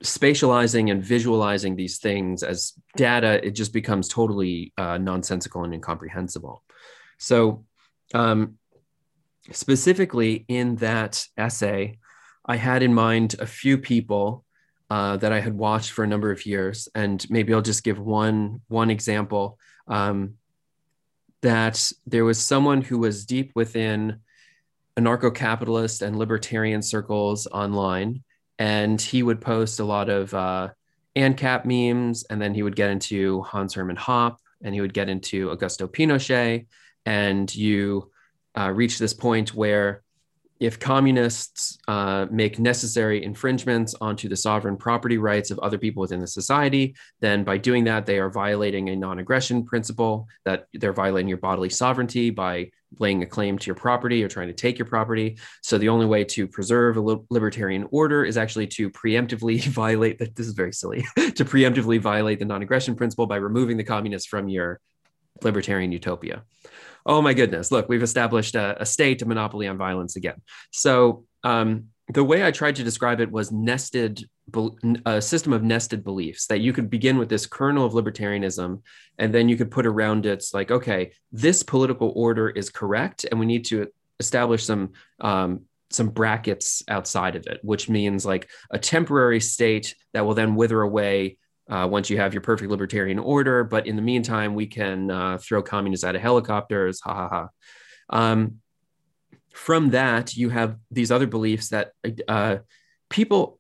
[0.04, 6.64] spatializing and visualizing these things as data, it just becomes totally uh, nonsensical and incomprehensible.
[7.18, 7.66] So,
[8.14, 8.58] um,
[9.52, 11.98] specifically in that essay,
[12.46, 14.46] I had in mind a few people
[14.90, 18.00] uh, that I had watched for a number of years, and maybe I'll just give
[18.00, 19.58] one one example.
[19.88, 20.36] Um,
[21.42, 24.22] that there was someone who was deep within
[24.98, 28.24] anarcho-capitalist and libertarian circles online
[28.60, 30.70] and he would post a lot of uh,
[31.16, 35.10] ANCAP memes, and then he would get into Hans Hermann Hoppe, and he would get
[35.10, 36.66] into Augusto Pinochet,
[37.06, 38.12] and you
[38.58, 40.04] uh, reach this point where
[40.60, 46.22] if communists uh, make necessary infringements onto the sovereign property rights of other people within
[46.22, 50.94] the society, then by doing that, they are violating a non aggression principle, that they're
[50.94, 54.78] violating your bodily sovereignty by laying a claim to your property or trying to take
[54.78, 55.38] your property.
[55.62, 60.36] So the only way to preserve a libertarian order is actually to preemptively violate that.
[60.36, 64.28] This is very silly to preemptively violate the non aggression principle by removing the communists
[64.28, 64.80] from your
[65.42, 66.44] libertarian utopia
[67.06, 70.42] oh my goodness, look, we've established a, a state, a monopoly on violence again.
[70.72, 74.24] So um, the way I tried to describe it was nested,
[75.06, 78.82] a system of nested beliefs that you could begin with this kernel of libertarianism,
[79.18, 83.40] and then you could put around it like, okay, this political order is correct, and
[83.40, 83.88] we need to
[84.20, 90.26] establish some um, some brackets outside of it, which means like a temporary state that
[90.26, 91.38] will then wither away
[91.70, 93.64] uh, once you have your perfect libertarian order.
[93.64, 97.00] But in the meantime, we can uh, throw communists out of helicopters.
[97.02, 97.48] Ha ha ha.
[98.10, 98.60] Um,
[99.54, 101.92] from that, you have these other beliefs that
[102.28, 102.58] uh,
[103.10, 103.60] people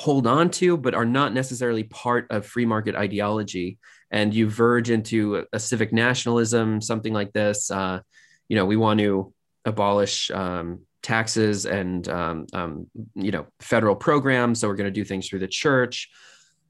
[0.00, 3.78] hold on to, but are not necessarily part of free market ideology.
[4.10, 7.70] And you verge into a civic nationalism, something like this.
[7.70, 8.00] Uh,
[8.48, 9.32] you know, we want to
[9.66, 15.04] abolish um, taxes and um, um, you know federal programs, so we're going to do
[15.04, 16.08] things through the church.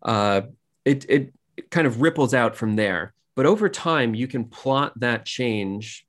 [0.03, 0.43] Uh,
[0.85, 3.15] it, it it kind of ripples out from there.
[3.37, 6.05] But over time, you can plot that change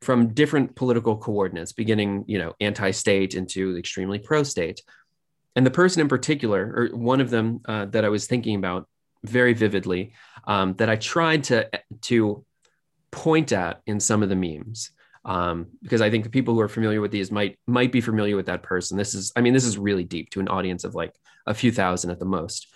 [0.00, 4.80] from different political coordinates, beginning, you know, anti-state into extremely pro-state.
[5.56, 8.88] And the person in particular, or one of them uh, that I was thinking about
[9.22, 10.12] very vividly,
[10.46, 11.70] um, that I tried to
[12.02, 12.44] to
[13.10, 14.90] point at in some of the memes,
[15.24, 18.36] um, because I think the people who are familiar with these might might be familiar
[18.36, 18.98] with that person.
[18.98, 21.14] This is, I mean, this is really deep to an audience of like
[21.46, 22.66] a few thousand at the most.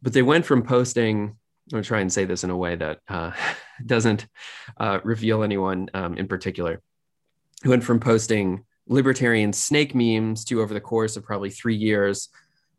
[0.00, 1.36] But they went from posting
[1.72, 3.32] I'm to try and say this in a way that uh,
[3.86, 4.26] doesn't
[4.78, 6.80] uh, reveal anyone um, in particular.
[7.62, 12.28] Who went from posting libertarian snake memes to, over the course of probably three years,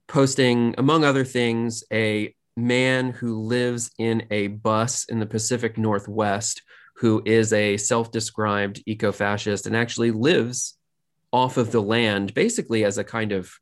[0.08, 6.62] posting, among other things, a man who lives in a bus in the Pacific Northwest
[7.00, 10.78] who is a self described eco fascist and actually lives
[11.32, 13.54] off of the land basically as a kind of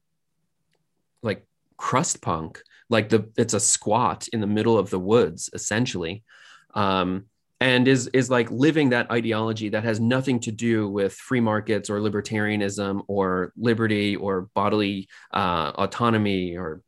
[1.22, 1.46] like
[1.78, 2.62] crust punk.
[2.90, 6.24] Like the it's a squat in the middle of the woods essentially.
[6.74, 7.26] Um,
[7.60, 11.90] and is is like living that ideology that has nothing to do with free markets
[11.90, 16.82] or libertarianism or liberty or bodily uh, autonomy or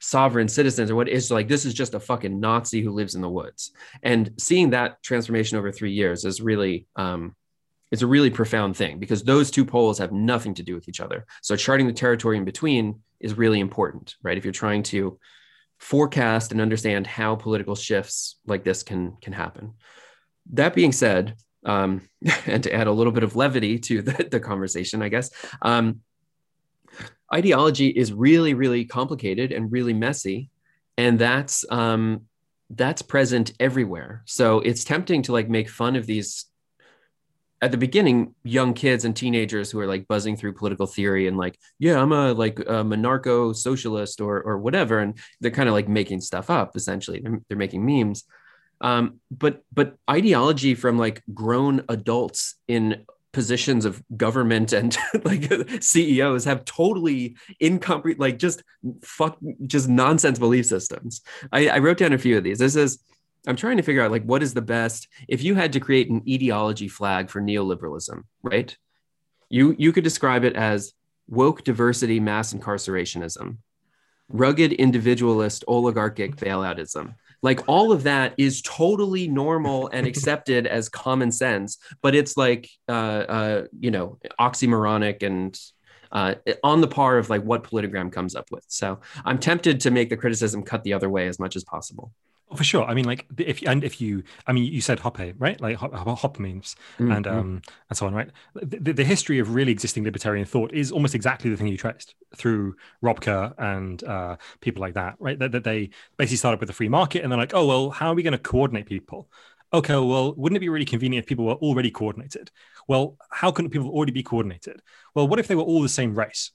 [0.00, 3.22] sovereign citizens or what is like this is just a fucking nazi who lives in
[3.22, 3.72] the woods.
[4.02, 7.34] And seeing that transformation over three years is really um,
[7.90, 11.00] it's a really profound thing because those two poles have nothing to do with each
[11.00, 11.26] other.
[11.42, 14.38] So charting the territory in between is really important right?
[14.38, 15.18] If you're trying to
[15.78, 19.74] forecast and understand how political shifts like this can can happen.
[20.52, 22.02] That being said, um,
[22.46, 25.30] and to add a little bit of levity to the, the conversation, I guess,
[25.62, 26.00] um,
[27.32, 30.50] ideology is really, really complicated and really messy,
[30.96, 32.22] and that's um,
[32.70, 34.22] that's present everywhere.
[34.26, 36.46] So it's tempting to like make fun of these
[37.64, 41.38] at the beginning, young kids and teenagers who are like buzzing through political theory and
[41.38, 45.72] like, yeah, I'm a like a monarcho socialist or or whatever, and they're kind of
[45.72, 46.76] like making stuff up.
[46.76, 48.24] Essentially, they're, they're making memes.
[48.80, 55.50] Um, but but ideology from like grown adults in positions of government and like
[55.82, 58.62] CEOs have totally incomprehensible, like just
[59.02, 61.20] fuck, just nonsense belief systems.
[61.52, 62.58] I, I wrote down a few of these.
[62.58, 63.00] This is
[63.46, 66.08] I'm trying to figure out like what is the best if you had to create
[66.08, 68.74] an ideology flag for neoliberalism, right?
[69.50, 70.94] You you could describe it as
[71.28, 73.58] woke diversity mass incarcerationism,
[74.28, 77.14] rugged individualist oligarchic bailoutism.
[77.44, 82.70] Like all of that is totally normal and accepted as common sense, but it's like
[82.88, 85.56] uh, uh, you know oxymoronic and
[86.10, 88.64] uh, on the par of like what Politigram comes up with.
[88.68, 92.12] So I'm tempted to make the criticism cut the other way as much as possible.
[92.54, 92.84] Oh, for sure.
[92.84, 95.60] I mean, like if you and if you, I mean, you said Hoppe, right?
[95.60, 97.10] Like hop, hop memes mm-hmm.
[97.10, 98.30] and um and so on, right?
[98.54, 102.14] The, the, history of really existing libertarian thought is almost exactly the thing you traced
[102.36, 105.36] through Rob Kerr and uh, people like that, right?
[105.36, 108.12] That, that they basically started with the free market and they're like, oh well, how
[108.12, 109.28] are we going to coordinate people?
[109.72, 112.52] Okay, well, wouldn't it be really convenient if people were already coordinated?
[112.86, 114.80] Well, how couldn't people already be coordinated?
[115.16, 116.52] Well, what if they were all the same race?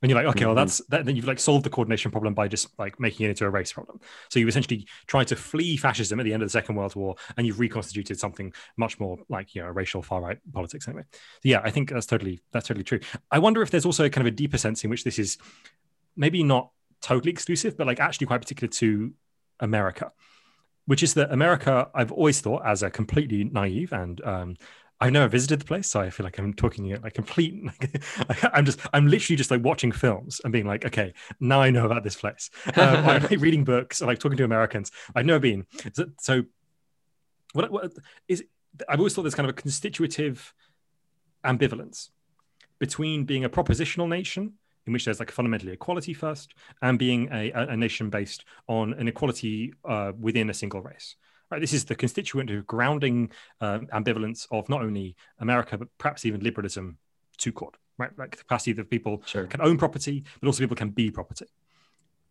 [0.00, 0.48] And you're like okay mm-hmm.
[0.48, 3.30] well that's that, then you've like solved the coordination problem by just like making it
[3.30, 4.00] into a race problem.
[4.30, 7.16] So you essentially try to flee fascism at the end of the second world war
[7.36, 11.04] and you've reconstituted something much more like you know racial far right politics anyway.
[11.12, 13.00] So yeah i think that's totally that's totally true.
[13.30, 15.38] I wonder if there's also a kind of a deeper sense in which this is
[16.16, 19.12] maybe not totally exclusive but like actually quite particular to
[19.60, 20.10] america
[20.88, 24.56] which is that America, I've always thought as a completely naive and um,
[25.00, 27.54] I've never visited the place, so I feel like I'm talking like complete.
[28.28, 31.70] Like, I'm just, I'm literally just like watching films and being like, okay, now I
[31.70, 32.50] know about this place.
[32.66, 34.90] Um, I'm like reading books, or like talking to Americans.
[35.14, 35.66] I've never been.
[35.92, 36.44] So, so
[37.52, 37.92] what, what
[38.26, 38.44] is?
[38.88, 40.52] I've always thought there's kind of a constitutive
[41.44, 42.10] ambivalence
[42.78, 44.54] between being a propositional nation
[44.88, 49.06] in which there's like fundamentally equality first, and being a, a nation based on an
[49.06, 51.14] equality uh, within a single race.
[51.50, 53.30] Right, this is the constituent of grounding
[53.60, 56.98] uh, ambivalence of not only America but perhaps even liberalism
[57.38, 57.76] to court.
[57.96, 59.46] Right, like the capacity that people sure.
[59.46, 61.46] can own property, but also people can be property.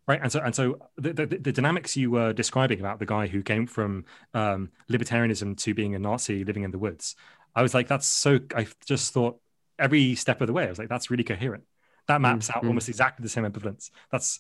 [0.08, 3.28] Right, and so and so the, the, the dynamics you were describing about the guy
[3.28, 7.16] who came from um, libertarianism to being a Nazi living in the woods,
[7.54, 8.40] I was like, that's so.
[8.56, 9.40] I just thought
[9.78, 11.66] every step of the way, I was like, that's really coherent.
[12.08, 12.60] That maps mm-hmm.
[12.60, 13.92] out almost exactly the same ambivalence.
[14.12, 14.40] That's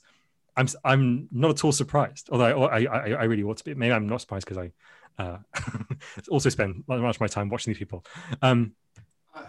[0.57, 2.29] I'm I'm not at all surprised.
[2.31, 3.73] Although I I, I really ought to be.
[3.75, 4.71] Maybe I'm not surprised because I
[5.23, 5.37] uh,
[6.29, 8.03] also spend much of my time watching these people.
[8.41, 8.73] Um,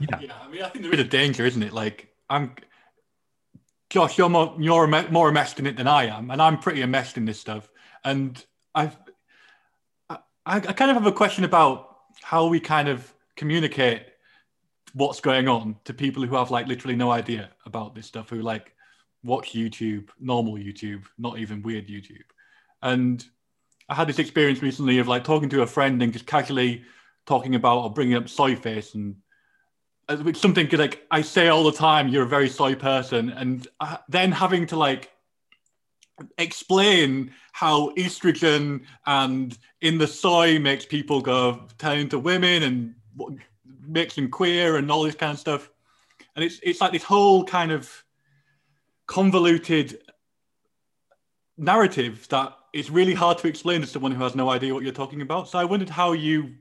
[0.00, 0.20] yeah.
[0.20, 1.72] yeah, I mean, I think there is a danger, isn't it?
[1.72, 2.54] Like I'm
[3.90, 7.16] Josh, you're more you're more immersed in it than I am, and I'm pretty immersed
[7.16, 7.68] in this stuff.
[8.04, 8.44] And
[8.74, 8.96] I've
[10.10, 14.02] I, I kind of have a question about how we kind of communicate
[14.94, 18.42] what's going on to people who have like literally no idea about this stuff, who
[18.42, 18.74] like
[19.24, 22.24] watch YouTube, normal YouTube, not even weird YouTube.
[22.82, 23.24] And
[23.88, 26.84] I had this experience recently of like talking to a friend and just casually
[27.26, 29.16] talking about or bringing up soy face and
[30.08, 33.98] it's something like I say all the time, you're a very soy person, and uh,
[34.08, 35.10] then having to like
[36.38, 42.94] explain how estrogen and in the soy makes people go turn into women and
[43.86, 45.68] makes them queer and all this kind of stuff,
[46.34, 48.04] and it's it's like this whole kind of
[49.08, 49.98] convoluted
[51.56, 54.92] narrative that it's really hard to explain to someone who has no idea what you're
[54.92, 55.48] talking about.
[55.48, 56.54] So I wondered how you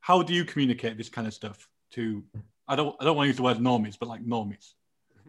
[0.00, 2.24] how do you communicate this kind of stuff to
[2.66, 4.72] I don't I don't want to use the word normies, but like normies.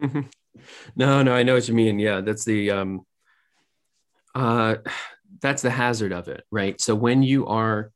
[0.96, 1.98] no, no, I know what you mean.
[1.98, 3.04] Yeah, that's the um
[4.34, 4.76] uh
[5.42, 6.80] that's the hazard of it, right?
[6.80, 7.92] So when you are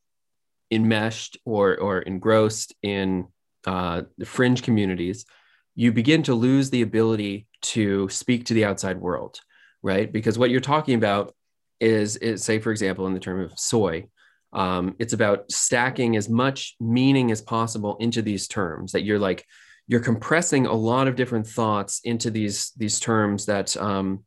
[0.71, 3.29] enmeshed or or engrossed in
[3.67, 5.27] uh, the fringe communities,
[5.75, 9.41] you begin to lose the ability to speak to the outside world,
[9.83, 10.11] right?
[10.11, 11.35] Because what you're talking about
[11.81, 14.09] is, is say, for example, in the term of soy,
[14.53, 19.47] um, it's about stacking as much meaning as possible into these terms that you're like
[19.87, 24.25] you're compressing a lot of different thoughts into these these terms that um,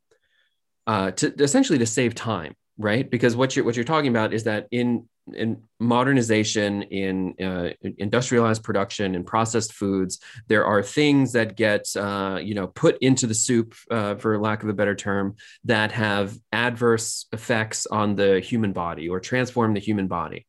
[0.86, 3.08] uh, to essentially to save time right?
[3.08, 8.62] Because what you're what you're talking about is that in in modernization in uh, industrialized
[8.62, 13.34] production and processed foods there are things that get uh, you know put into the
[13.34, 18.74] soup uh, for lack of a better term that have adverse effects on the human
[18.74, 20.46] body or transform the human body.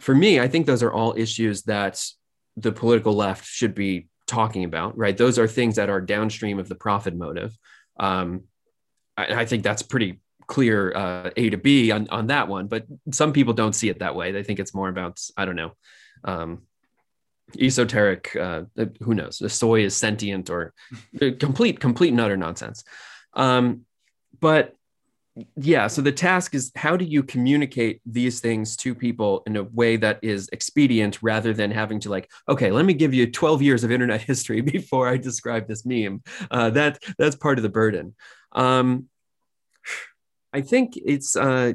[0.00, 2.02] For me i think those are all issues that
[2.56, 5.16] the political left should be talking about right?
[5.16, 7.58] Those are things that are downstream of the profit motive.
[7.98, 8.44] Um,
[9.16, 10.20] I, I think that's pretty
[10.50, 14.00] clear uh, A to B on, on that one, but some people don't see it
[14.00, 14.32] that way.
[14.32, 15.72] They think it's more about, I don't know,
[16.24, 16.62] um,
[17.58, 18.62] esoteric, uh,
[19.00, 20.74] who knows, the soy is sentient or
[21.38, 22.82] complete, complete and utter nonsense.
[23.34, 23.82] Um,
[24.40, 24.74] but
[25.56, 29.62] yeah, so the task is how do you communicate these things to people in a
[29.62, 33.62] way that is expedient rather than having to like, okay, let me give you 12
[33.62, 36.24] years of internet history before I describe this meme.
[36.50, 38.16] Uh, that that's part of the burden.
[38.50, 39.06] Um,
[40.52, 41.74] I think it's uh,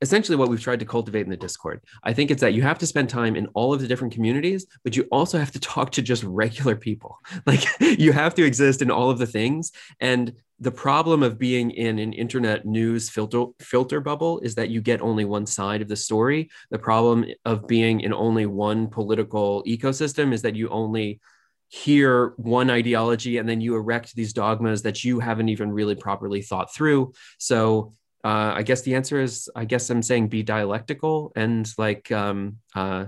[0.00, 1.82] essentially what we've tried to cultivate in the Discord.
[2.02, 4.66] I think it's that you have to spend time in all of the different communities,
[4.82, 7.18] but you also have to talk to just regular people.
[7.46, 9.72] Like you have to exist in all of the things.
[9.98, 14.80] And the problem of being in an internet news filter filter bubble is that you
[14.80, 16.50] get only one side of the story.
[16.70, 21.20] The problem of being in only one political ecosystem is that you only
[21.68, 26.42] hear one ideology and then you erect these dogmas that you haven't even really properly
[26.42, 27.12] thought through.
[27.38, 32.12] So uh, I guess the answer is I guess I'm saying be dialectical and like
[32.12, 33.06] um, uh,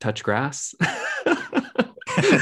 [0.00, 0.74] touch grass.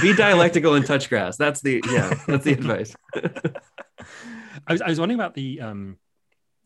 [0.03, 1.37] be dialectical and touch grass.
[1.37, 2.15] That's the yeah.
[2.27, 2.95] That's the advice.
[4.67, 5.99] I was I was wondering about the um,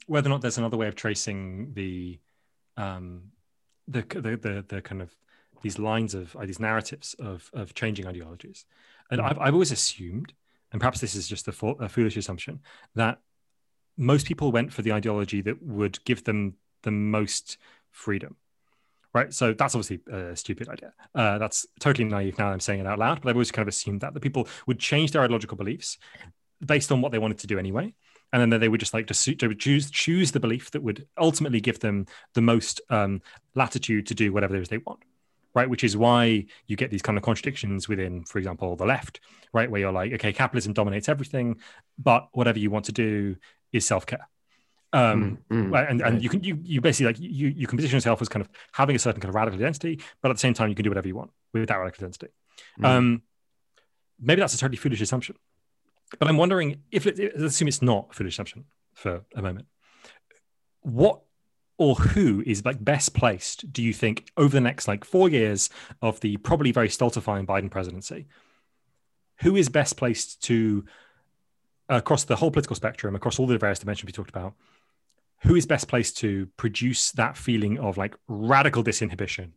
[0.06, 2.20] whether or not there's another way of tracing the
[2.76, 3.32] um,
[3.88, 5.14] the, the the the kind of
[5.62, 8.66] these lines of uh, these narratives of of changing ideologies,
[9.10, 9.30] and mm-hmm.
[9.30, 10.32] I've I've always assumed,
[10.70, 12.60] and perhaps this is just a, a foolish assumption
[12.94, 13.18] that
[14.00, 17.58] most people went for the ideology that would give them the most
[17.90, 18.36] freedom
[19.12, 19.34] right?
[19.34, 20.92] So that's obviously a stupid idea.
[21.16, 23.68] Uh, that's totally naive now i'm saying it out loud but i've always kind of
[23.68, 25.98] assumed that the people would change their ideological beliefs
[26.64, 27.92] based on what they wanted to do anyway.
[28.32, 31.80] And then they would just like to, choose choose the belief that would ultimately give
[31.80, 33.22] them the most um,
[33.54, 35.00] latitude to do whatever it is they want
[35.52, 35.68] right?
[35.68, 39.18] Which is why you get these kind of contradictions within for example the left
[39.52, 39.68] right?
[39.68, 41.58] Where you're like okay capitalism dominates everything
[41.98, 43.34] but whatever you want to do
[43.72, 44.28] is self care.
[44.92, 46.22] Um, mm, mm, and and right.
[46.22, 48.96] you can you you basically like you you can position yourself as kind of having
[48.96, 51.06] a certain kind of radical identity, but at the same time you can do whatever
[51.06, 52.28] you want with that radical identity.
[52.80, 52.84] Mm.
[52.84, 53.22] Um,
[54.20, 55.36] maybe that's a totally foolish assumption,
[56.18, 58.64] but I'm wondering if it, let's assume it's not a foolish assumption
[58.94, 59.66] for a moment.
[60.80, 61.20] What
[61.78, 65.70] or who is like best placed do you think over the next like four years
[66.02, 68.26] of the probably very stultifying Biden presidency?
[69.42, 70.84] Who is best placed to
[71.90, 74.54] across the whole political spectrum, across all the various dimensions we talked about,
[75.42, 79.52] who is best placed to produce that feeling of like radical disinhibition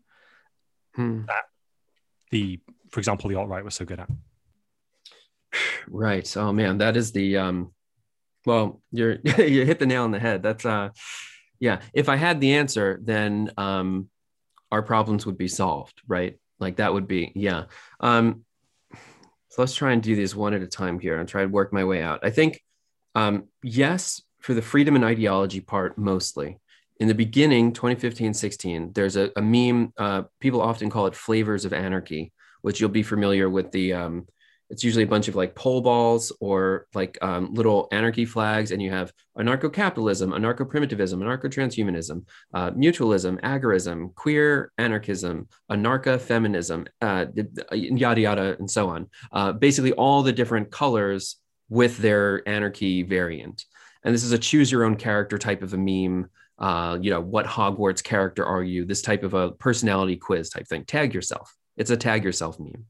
[0.95, 1.25] hmm.
[1.27, 1.45] that
[2.31, 2.59] the,
[2.89, 4.09] for example, the alt right was so good at?
[5.87, 6.35] Right.
[6.37, 7.73] Oh man, that is the um.
[8.45, 10.41] Well, you're you hit the nail on the head.
[10.41, 10.89] That's uh,
[11.59, 11.81] yeah.
[11.93, 14.09] If I had the answer, then um,
[14.71, 16.01] our problems would be solved.
[16.07, 16.39] Right.
[16.57, 17.65] Like that would be yeah.
[17.99, 18.45] Um,
[19.53, 21.71] so let's try and do these one at a time here and try and work
[21.71, 22.19] my way out.
[22.23, 22.59] I think
[23.15, 26.57] Um, yes, for the freedom and ideology part, mostly.
[26.99, 29.93] In the beginning, 2015 16, there's a, a meme.
[29.97, 32.33] Uh, people often call it flavors of anarchy,
[32.63, 34.27] which you'll be familiar with the um,
[34.73, 38.81] it's usually a bunch of like pole balls or like um, little anarchy flags and
[38.81, 47.25] you have anarcho-capitalism anarcho-primitivism anarcho-transhumanism uh, mutualism agorism queer anarchism anarcha-feminism uh,
[47.71, 49.07] yada yada and so on.
[49.31, 51.35] Uh, basically all the different colors
[51.69, 53.65] with their anarchy variant.
[54.03, 57.21] And this is a choose your own character type of a meme uh, you know
[57.21, 60.83] what hogwarts character are you this type of a personality quiz type thing.
[60.83, 61.55] Tag yourself.
[61.77, 62.85] It's a tag yourself meme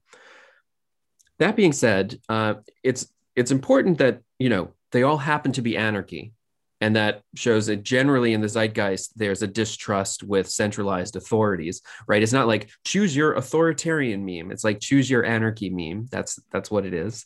[1.39, 5.77] that being said, uh, it's it's important that you know they all happen to be
[5.77, 6.33] anarchy,
[6.81, 11.81] and that shows that generally in the zeitgeist there's a distrust with centralized authorities.
[12.07, 12.23] Right?
[12.23, 14.51] It's not like choose your authoritarian meme.
[14.51, 16.07] It's like choose your anarchy meme.
[16.11, 17.25] That's that's what it is.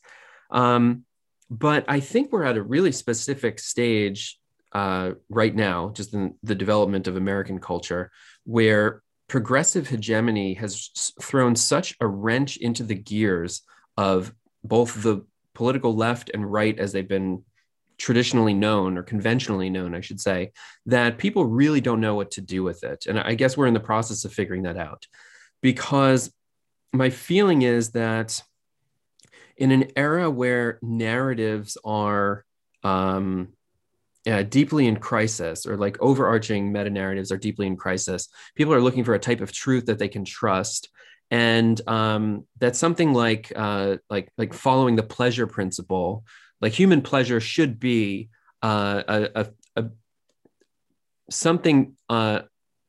[0.49, 1.03] Um,
[1.49, 4.39] but I think we're at a really specific stage
[4.73, 8.11] uh, right now, just in the development of American culture,
[8.43, 10.89] where progressive hegemony has
[11.21, 13.61] thrown such a wrench into the gears
[13.97, 14.33] of
[14.63, 17.43] both the political left and right as they've been
[17.97, 20.51] traditionally known or conventionally known, I should say,
[20.85, 23.05] that people really don't know what to do with it.
[23.07, 25.07] And I guess we're in the process of figuring that out
[25.61, 26.31] because
[26.93, 28.41] my feeling is that
[29.57, 32.45] in an era where narratives are
[32.83, 33.49] um,
[34.27, 38.81] uh, deeply in crisis or like overarching meta narratives are deeply in crisis, people are
[38.81, 40.89] looking for a type of truth that they can trust
[41.29, 46.25] and um, that's something like uh, like like following the pleasure principle.
[46.61, 48.29] Like human pleasure should be
[48.63, 49.89] uh, a, a, a,
[51.29, 52.41] something uh,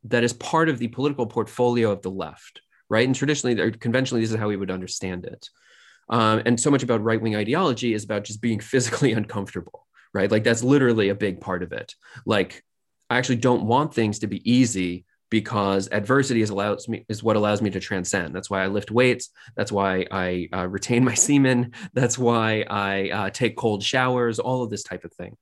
[0.04, 3.06] that is part of the political portfolio of the left, right?
[3.06, 5.48] And traditionally, or conventionally, this is how we would understand it.
[6.08, 10.30] Um, and so much about right wing ideology is about just being physically uncomfortable, right?
[10.30, 11.94] Like that's literally a big part of it.
[12.24, 12.62] Like
[13.10, 17.36] I actually don't want things to be easy because adversity is allows me is what
[17.36, 18.34] allows me to transcend.
[18.34, 19.30] That's why I lift weights.
[19.56, 21.72] That's why I uh, retain my semen.
[21.92, 24.38] That's why I uh, take cold showers.
[24.38, 25.36] All of this type of thing.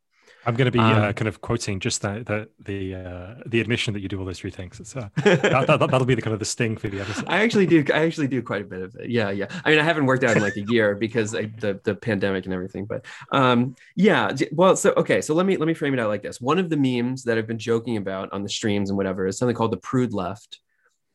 [0.47, 3.61] I'm going to be um, uh, kind of quoting just the the the, uh, the
[3.61, 4.79] admission that you do all those three things.
[4.79, 7.25] It's, uh, that, will that, be the kind of the sting for the episode.
[7.27, 7.85] I actually do.
[7.93, 9.11] I actually do quite a bit of it.
[9.11, 9.47] Yeah, yeah.
[9.65, 12.45] I mean, I haven't worked out in like a year because I, the the pandemic
[12.45, 12.85] and everything.
[12.85, 14.31] But um, yeah.
[14.53, 15.21] Well, so okay.
[15.21, 16.41] So let me let me frame it out like this.
[16.41, 19.37] One of the memes that I've been joking about on the streams and whatever is
[19.39, 20.61] something called the prude left,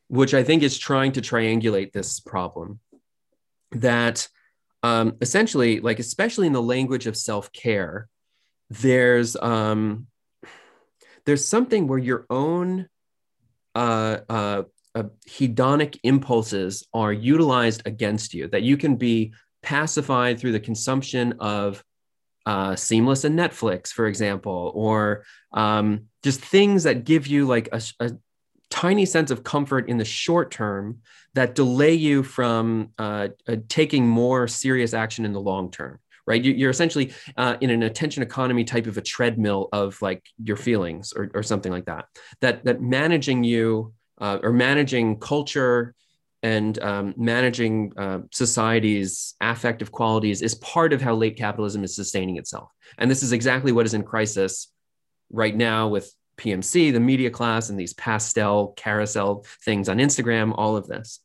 [0.10, 2.82] which I think is trying to triangulate this problem.
[3.72, 4.28] That
[4.84, 8.10] um, essentially, like especially in the language of self care
[8.72, 10.08] there's um
[11.26, 12.88] there's something where your own
[13.76, 14.64] uh, uh,
[14.96, 21.34] uh, hedonic impulses are utilized against you that you can be pacified through the consumption
[21.40, 21.84] of
[22.46, 27.82] uh, seamless and netflix for example or um, just things that give you like a,
[28.00, 28.12] a,
[28.70, 31.00] tiny sense of comfort in the short term
[31.34, 36.00] that delay you from uh, uh, taking more serious action in the long term
[36.32, 36.42] right?
[36.42, 40.56] You, are essentially uh, in an attention economy type of a treadmill of like your
[40.56, 42.06] feelings or, or something like that.
[42.40, 45.94] That that managing you uh, or managing culture
[46.42, 52.38] and um, managing uh, society's affective qualities is part of how late capitalism is sustaining
[52.38, 52.72] itself.
[52.98, 54.72] And this is exactly what is in crisis
[55.30, 60.78] right now with PMC, the media class, and these pastel carousel things on Instagram, all
[60.78, 61.20] of this.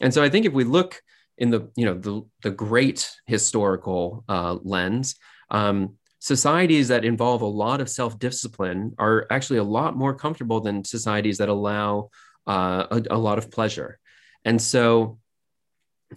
[0.00, 1.02] And so I think if we look
[1.38, 5.16] in the you know the the great historical uh, lens,
[5.50, 10.60] um, societies that involve a lot of self discipline are actually a lot more comfortable
[10.60, 12.10] than societies that allow
[12.46, 13.98] uh, a, a, lot of pleasure.
[14.44, 15.18] And so,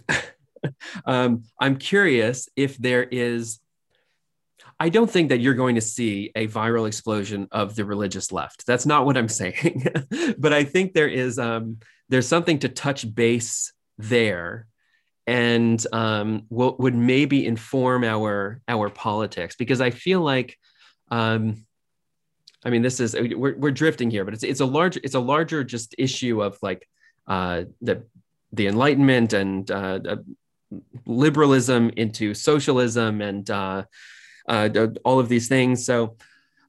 [1.06, 3.60] um, I'm curious if there is.
[4.78, 8.66] I don't think that you're going to see a viral explosion of the religious left.
[8.66, 9.86] That's not what I'm saying.
[10.38, 14.66] but I think there is um, there's something to touch base there
[15.26, 20.58] and um, will, would maybe inform our our politics because I feel like,
[21.10, 21.66] um,
[22.64, 25.20] I mean, this is we're, we're drifting here, but it's it's a large it's a
[25.20, 26.88] larger just issue of like
[27.26, 28.04] uh, the
[28.52, 30.16] the Enlightenment and uh,
[31.04, 33.84] liberalism into socialism and uh,
[34.48, 35.84] uh all of these things.
[35.84, 36.16] So.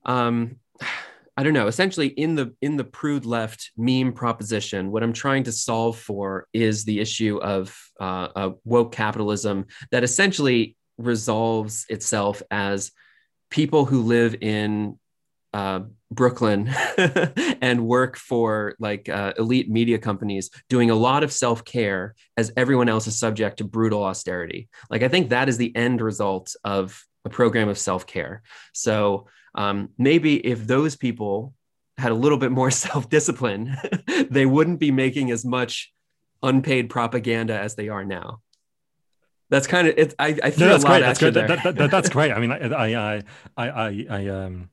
[0.05, 0.58] Um,
[1.38, 1.68] I don't know.
[1.68, 6.48] Essentially, in the in the prude left meme proposition, what I'm trying to solve for
[6.52, 12.92] is the issue of uh, woke capitalism that essentially resolves itself as
[13.52, 14.98] people who live in
[15.54, 15.82] uh,
[16.12, 16.70] Brooklyn
[17.62, 22.52] and work for like uh, elite media companies doing a lot of self care as
[22.58, 24.70] everyone else is subject to brutal austerity.
[24.90, 28.42] Like I think that is the end result of a program of self care.
[28.74, 29.28] So
[29.58, 31.53] um, maybe if those people
[31.97, 33.76] had a little bit more self discipline,
[34.30, 35.91] they wouldn't be making as much
[36.41, 38.41] unpaid propaganda as they are now.
[39.49, 40.14] That's kind of it.
[40.20, 40.99] I, I feel no, that's a lot great.
[41.01, 41.34] That's good.
[41.34, 42.32] That, that, that, that's great.
[42.32, 43.24] I mean, I, I,
[43.58, 44.70] I, I, I, um,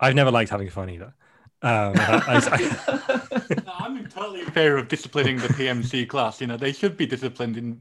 [0.00, 1.14] I've never liked having fun either.
[1.62, 2.42] Um, I,
[3.86, 6.40] am totally in favor of disciplining the PMC class.
[6.40, 7.80] You know, they should be disciplined in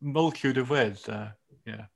[0.00, 1.08] multitude of ways.
[1.08, 1.30] Uh,
[1.66, 1.86] yeah.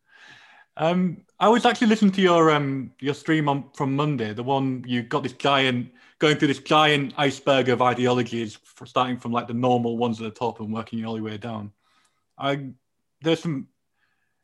[0.77, 4.85] Um, I was actually listening to your um your stream on from Monday, the one
[4.87, 9.55] you got this giant going through this giant iceberg of ideologies, starting from like the
[9.55, 11.73] normal ones at the top and working all the way down.
[12.39, 12.71] I
[13.23, 13.69] there's some.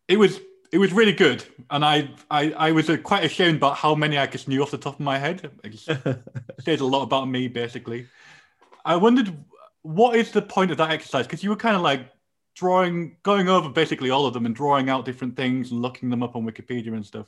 [0.09, 0.41] It was
[0.73, 4.19] it was really good, and I I, I was uh, quite ashamed about how many
[4.19, 5.51] I just knew off the top of my head.
[5.65, 5.79] It
[6.61, 8.07] says a lot about me, basically.
[8.85, 9.37] I wondered
[9.83, 12.09] what is the point of that exercise because you were kind of like
[12.55, 16.23] drawing, going over basically all of them and drawing out different things and looking them
[16.23, 17.27] up on Wikipedia and stuff.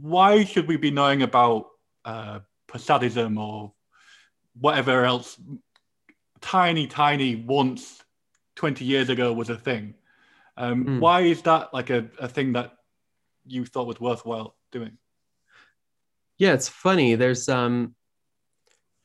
[0.00, 1.68] Why should we be knowing about
[2.04, 3.72] uh, Posadism or
[4.58, 5.40] whatever else?
[6.40, 8.02] Tiny, tiny, once
[8.56, 9.94] 20 years ago was a thing.
[10.56, 11.00] Um, mm.
[11.00, 12.72] Why is that like a, a thing that
[13.46, 14.98] you thought was worthwhile doing?
[16.38, 17.14] Yeah, it's funny.
[17.14, 17.94] There's um,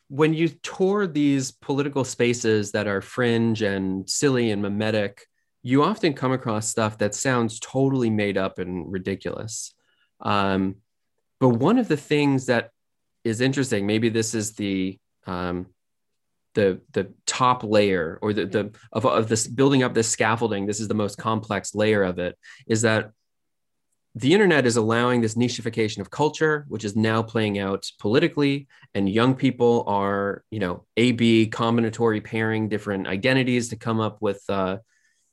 [0.08, 5.28] when you tour these political spaces that are fringe and silly and mimetic,
[5.66, 9.74] you often come across stuff that sounds totally made up and ridiculous.
[10.22, 10.76] Um,
[11.40, 12.70] but one of the things that
[13.24, 15.66] is interesting, maybe this is the um,
[16.54, 20.68] the the top layer or the the of, of this building up this scaffolding.
[20.68, 22.38] This is the most complex layer of it.
[22.68, 23.10] Is that
[24.14, 29.10] the internet is allowing this nichification of culture, which is now playing out politically, and
[29.10, 34.78] young people are, you know, A/B combinatory pairing different identities to come up with uh,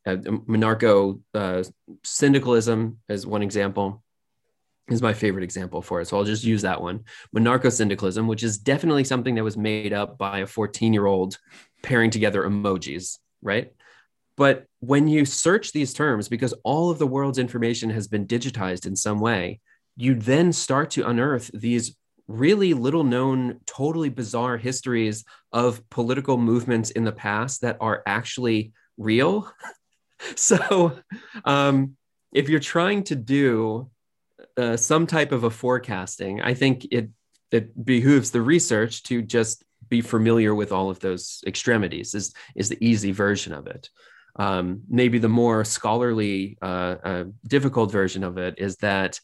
[0.06, 1.62] uh, monarcho uh,
[2.02, 4.02] syndicalism as one example
[4.88, 6.08] is my favorite example for it.
[6.08, 7.04] So I'll just use that one.
[7.34, 11.38] Monarcho syndicalism, which is definitely something that was made up by a 14 year old
[11.82, 13.72] pairing together emojis, right?
[14.36, 18.86] But when you search these terms, because all of the world's information has been digitized
[18.86, 19.60] in some way,
[19.96, 21.96] you then start to unearth these
[22.28, 28.72] really little known, totally bizarre histories of political movements in the past that are actually
[28.96, 29.52] real
[30.36, 30.98] so
[31.44, 31.96] um,
[32.32, 33.90] if you're trying to do
[34.56, 37.10] uh, some type of a forecasting, I think it
[37.50, 42.14] it behooves the research to just be familiar with all of those extremities.
[42.14, 43.90] is is the easy version of it.
[44.36, 49.20] Um, maybe the more scholarly, uh, uh, difficult version of it is that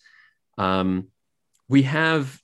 [0.58, 1.08] um,
[1.68, 2.38] we have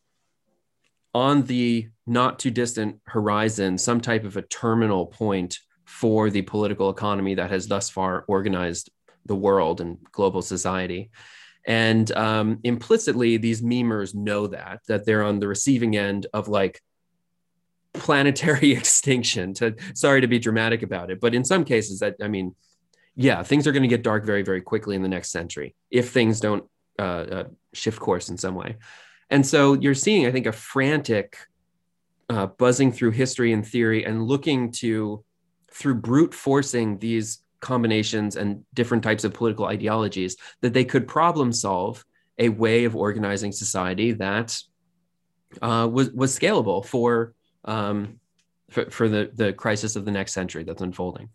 [1.14, 5.58] on the not too distant horizon some type of a terminal point
[5.94, 8.90] for the political economy that has thus far organized
[9.26, 11.08] the world and global society.
[11.64, 16.82] And um, implicitly, these memers know that, that they're on the receiving end of like
[17.92, 19.54] planetary extinction.
[19.54, 22.56] To, sorry to be dramatic about it, but in some cases, that I mean,
[23.14, 26.10] yeah, things are going to get dark very, very quickly in the next century if
[26.10, 26.64] things don't
[26.98, 28.78] uh, uh, shift course in some way.
[29.30, 31.38] And so you're seeing, I think, a frantic
[32.28, 35.24] uh, buzzing through history and theory and looking to
[35.74, 41.52] through brute forcing these combinations and different types of political ideologies that they could problem
[41.52, 42.04] solve
[42.38, 44.56] a way of organizing society that
[45.62, 47.32] uh, was was scalable for
[47.64, 48.20] um,
[48.70, 51.28] for, for, the the crisis of the next century that's unfolding,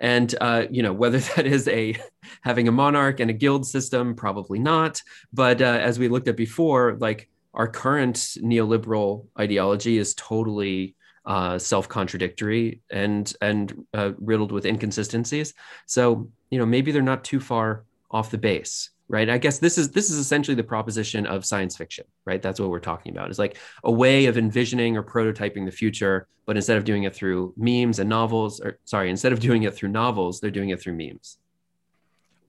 [0.00, 1.96] and uh, you know whether that is a
[2.42, 5.02] having a monarch and a guild system, probably not.
[5.32, 10.94] But uh, as we looked at before, like our current neoliberal ideology is totally
[11.26, 15.54] uh, self-contradictory and and uh, riddled with inconsistencies.
[15.86, 19.28] So you know maybe they're not too far off the base, right?
[19.28, 22.42] I guess this is this is essentially the proposition of science fiction, right?
[22.42, 23.30] That's what we're talking about.
[23.30, 27.14] It's like a way of envisioning or prototyping the future, but instead of doing it
[27.14, 30.80] through memes and novels, or sorry, instead of doing it through novels, they're doing it
[30.80, 31.38] through memes.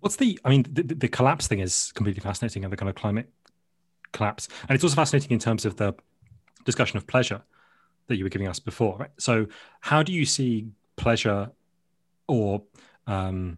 [0.01, 0.39] What's the?
[0.45, 3.30] I mean, the, the collapse thing is completely fascinating, and the kind of climate
[4.11, 5.93] collapse, and it's also fascinating in terms of the
[6.65, 7.41] discussion of pleasure
[8.08, 8.97] that you were giving us before.
[8.97, 9.12] Right?
[9.18, 9.47] So,
[9.82, 11.51] how do you see pleasure
[12.28, 12.64] or
[13.08, 13.58] um,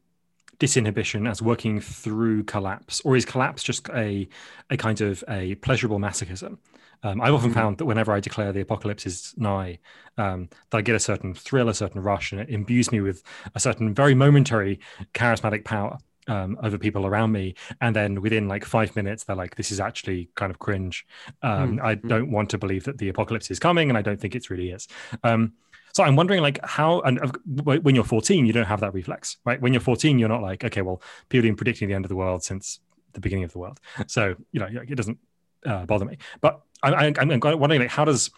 [0.60, 4.28] disinhibition as working through collapse, or is collapse just a
[4.70, 6.58] a kind of a pleasurable masochism?
[7.04, 7.60] Um, I've often mm-hmm.
[7.60, 9.80] found that whenever I declare the apocalypse is nigh,
[10.18, 13.22] um, that I get a certain thrill, a certain rush, and it imbues me with
[13.54, 14.80] a certain very momentary
[15.14, 19.56] charismatic power um, over people around me and then within like five minutes they're like
[19.56, 21.06] this is actually kind of cringe
[21.42, 21.86] um, mm-hmm.
[21.86, 22.08] i hmm.
[22.08, 24.72] don't want to believe that the apocalypse is coming and i don't think it really
[24.72, 24.88] is
[25.24, 25.54] um,
[25.94, 27.20] so i'm wondering like how and
[27.64, 30.64] when you're 14 you don't have that reflex right when you're 14 you're not like
[30.64, 32.80] okay well people have been predicting the end of the world since
[33.18, 33.80] the beginning of the world.
[34.08, 35.18] So you know, it doesn't
[35.66, 36.18] uh, bother me.
[36.40, 38.32] But I, am wondering, like, how does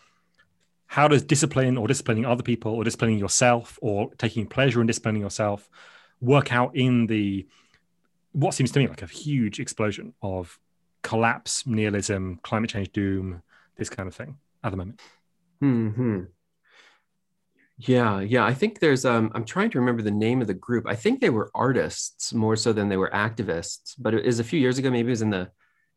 [0.87, 5.21] how does discipline or disciplining other people or disciplining yourself or taking pleasure in disciplining
[5.21, 5.69] yourself
[6.19, 7.45] work out in the
[8.31, 10.59] what seems to me like a huge explosion of
[11.03, 13.41] collapse, nihilism, climate change doom,
[13.77, 15.01] this kind of thing at the moment?
[15.59, 16.23] Hmm.
[17.77, 18.45] Yeah, yeah.
[18.45, 20.85] I think there's um I'm trying to remember the name of the group.
[20.85, 24.43] I think they were artists more so than they were activists, but it was a
[24.43, 25.49] few years ago, maybe it was in the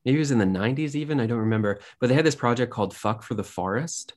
[0.05, 1.81] maybe it was in the 90s even, I don't remember.
[2.01, 4.15] But they had this project called Fuck for the Forest,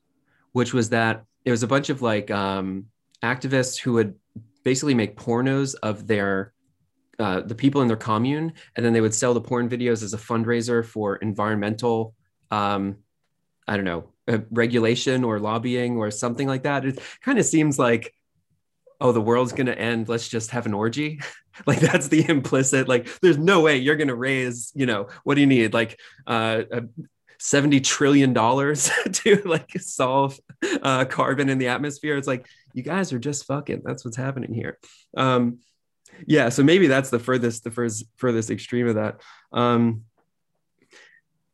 [0.51, 2.85] which was that it was a bunch of like um
[3.23, 4.15] activists who would
[4.63, 6.53] basically make pornos of their
[7.19, 10.13] uh, the people in their commune, and then they would sell the porn videos as
[10.13, 12.13] a fundraiser for environmental,
[12.51, 12.97] um,
[13.67, 16.85] I don't know, uh, regulation or lobbying or something like that.
[16.85, 18.13] It kind of seems like,
[18.99, 20.09] oh, the world's going to end.
[20.09, 21.19] Let's just have an orgy.
[21.65, 22.87] like that's the implicit.
[22.87, 24.71] Like, there's no way you're going to raise.
[24.75, 25.73] You know, what do you need?
[25.73, 26.83] Like, uh, a,
[27.37, 30.39] 70 trillion dollars to like solve
[30.81, 34.53] uh, carbon in the atmosphere it's like you guys are just fucking that's what's happening
[34.53, 34.79] here
[35.17, 35.59] um,
[36.27, 40.03] yeah so maybe that's the furthest the first furthest extreme of that um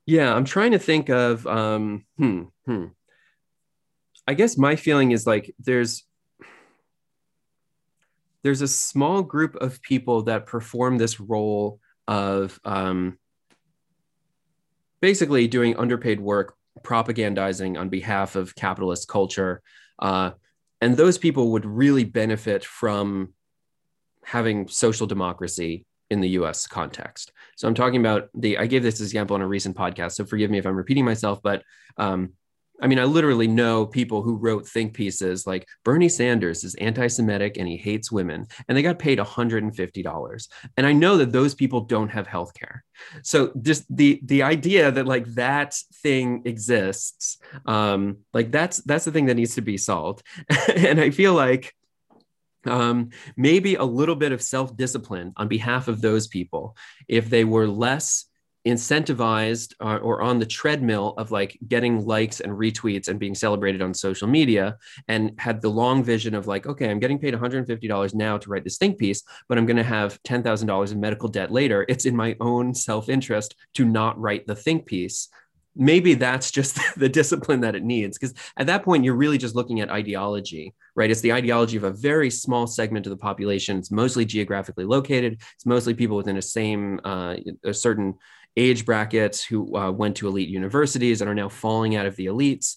[0.05, 2.85] yeah i'm trying to think of um hmm, hmm.
[4.27, 6.03] i guess my feeling is like there's
[8.43, 13.17] there's a small group of people that perform this role of um
[15.01, 19.61] basically doing underpaid work propagandizing on behalf of capitalist culture
[19.99, 20.31] uh,
[20.81, 23.33] and those people would really benefit from
[24.23, 27.31] having social democracy in the US context.
[27.55, 30.51] So I'm talking about the, I gave this example on a recent podcast, so forgive
[30.51, 31.63] me if I'm repeating myself, but
[31.97, 32.33] um,
[32.81, 37.07] I mean, I literally know people who wrote think pieces like Bernie Sanders is anti
[37.07, 40.47] Semitic and he hates women, and they got paid $150.
[40.77, 42.83] And I know that those people don't have health care.
[43.21, 49.11] So just the the idea that like that thing exists, um, like that's that's the
[49.11, 50.23] thing that needs to be solved.
[50.75, 51.75] and I feel like
[52.65, 56.75] um, maybe a little bit of self discipline on behalf of those people
[57.07, 58.25] if they were less
[58.65, 63.33] incentivized or, uh, or, on the treadmill of like getting likes and retweets and being
[63.33, 67.33] celebrated on social media and had the long vision of like okay i'm getting paid
[67.33, 71.27] $150 now to write this think piece but i'm going to have $10000 in medical
[71.27, 71.85] debt later.
[71.89, 75.29] It's in my own self-interest to not write the think piece
[75.75, 79.55] maybe that's just the discipline that it needs because at that point you're really just
[79.55, 81.09] looking at ideology right?
[81.09, 83.77] It's the ideology of a very small segment of the population.
[83.77, 85.41] It's mostly geographically located.
[85.55, 88.15] It's mostly people within a same uh, a certain
[88.57, 92.25] age brackets who uh, went to elite universities and are now falling out of the
[92.25, 92.75] elites.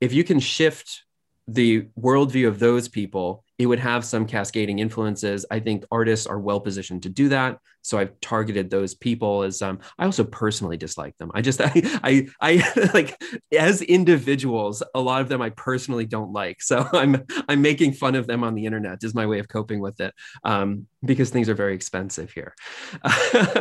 [0.00, 1.04] If you can shift
[1.46, 5.44] the worldview of those people it would have some cascading influences.
[5.50, 7.58] I think artists are well positioned to do that.
[7.82, 11.30] So I've targeted those people as um, I also personally dislike them.
[11.34, 11.70] I just I
[12.02, 16.62] I, I like as individuals, a lot of them I personally don't like.
[16.62, 19.80] So I'm I'm making fun of them on the internet is my way of coping
[19.80, 22.54] with it um, because things are very expensive here.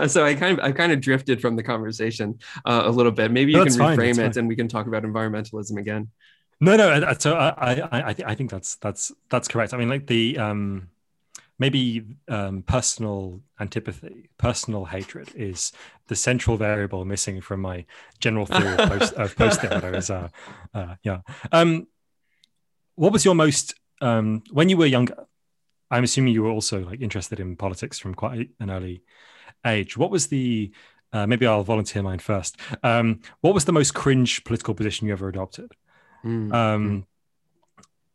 [0.08, 3.32] so I kind of I kind of drifted from the conversation uh, a little bit.
[3.32, 6.08] Maybe you can reframe it and we can talk about environmentalism again.
[6.62, 7.14] No, no.
[7.20, 9.74] So I, I, I, I think that's that's that's correct.
[9.74, 10.90] I mean, like the um,
[11.58, 15.72] maybe um, personal antipathy, personal hatred is
[16.08, 17.86] the central variable missing from my
[18.20, 19.70] general theory of, post, of posting.
[19.70, 20.30] That I was, uh,
[20.74, 21.20] uh, yeah.
[21.52, 21.88] Um,
[22.96, 25.16] what was your most um, when you were younger?
[25.92, 29.02] I'm assuming you were also like interested in politics from quite an early
[29.66, 29.98] age.
[29.98, 30.72] What was the
[31.12, 32.58] uh, maybe I'll volunteer mine first.
[32.84, 35.72] Um, what was the most cringe political position you ever adopted?
[36.24, 36.54] Mm.
[36.54, 37.06] Um,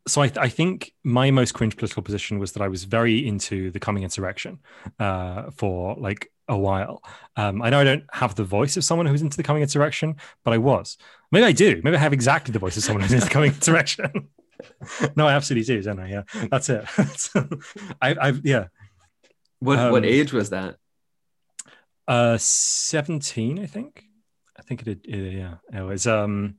[0.07, 3.27] so I, th- I, think my most cringe political position was that I was very
[3.27, 4.59] into the coming insurrection
[4.99, 7.03] uh, for like a while.
[7.37, 10.17] Um, I know I don't have the voice of someone who's into the coming insurrection,
[10.45, 10.99] but I was.
[11.33, 11.81] Maybe I do.
[11.83, 14.29] Maybe I have exactly the voice of someone who's into the coming insurrection.
[15.17, 16.09] no, I absolutely do, don't I?
[16.09, 16.85] Yeah, that's it.
[18.03, 18.67] I, I've yeah.
[19.61, 20.77] What um, what age was that?
[22.07, 24.05] Uh, seventeen, I think.
[24.59, 25.33] I think it did.
[25.33, 26.07] Yeah, it was.
[26.07, 26.57] Um,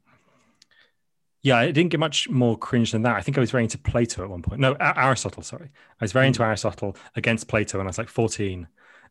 [1.46, 3.18] yeah, I didn't get much more cringe than that.
[3.18, 4.60] I think I was very into Plato at one point.
[4.60, 5.44] No, Aristotle.
[5.44, 5.70] Sorry,
[6.02, 6.50] I was very into hmm.
[6.50, 8.68] Aristotle against Plato when I was like fourteen,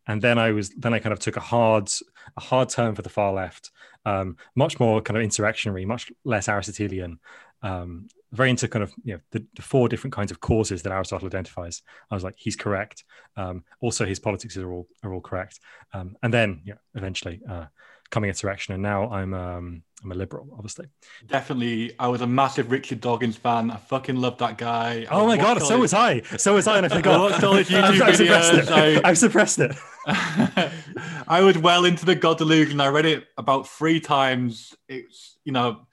[0.08, 1.88] and then I was then I kind of took a hard
[2.36, 3.70] a hard turn for the far left,
[4.04, 7.20] um, much more kind of insurrectionary, much less Aristotelian.
[7.62, 10.92] Um, very into kind of you know the, the, four different kinds of causes that
[10.92, 11.82] Aristotle identifies.
[12.10, 13.04] I was like, he's correct.
[13.36, 15.60] Um, also, his politics are all are all correct.
[15.92, 17.66] Um, and then yeah, eventually uh,
[18.14, 20.86] coming insurrection, and now I'm um, I'm a liberal, obviously.
[21.26, 23.70] Definitely, I was a massive Richard Dawkins fan.
[23.70, 25.06] I fucking love that guy.
[25.10, 26.20] Oh my god, so was I.
[26.38, 27.14] So was I, and I forgot.
[27.14, 28.70] I watched all his YouTube I've, videos.
[28.70, 29.74] I, I've suppressed it.
[30.06, 32.80] I was well into the God Delusion.
[32.80, 34.74] I read it about three times.
[34.88, 35.86] It's you know,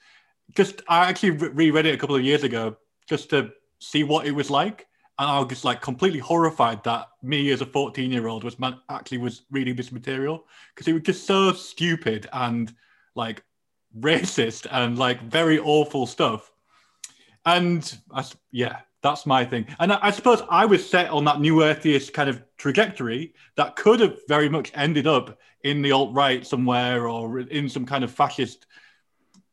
[0.56, 2.78] just I actually reread it a couple of years ago
[3.10, 3.50] just to
[3.80, 4.86] see what it was like,
[5.22, 8.58] and I was just like completely horrified that me as a 14 year old was
[8.58, 12.74] man- actually was reading this material because it was just so stupid and
[13.14, 13.44] like
[14.00, 16.52] racist and like very awful stuff.
[17.46, 19.68] And I, yeah, that's my thing.
[19.80, 23.76] And I, I, suppose I was set on that new atheist kind of trajectory that
[23.76, 28.04] could have very much ended up in the alt right somewhere or in some kind
[28.04, 28.66] of fascist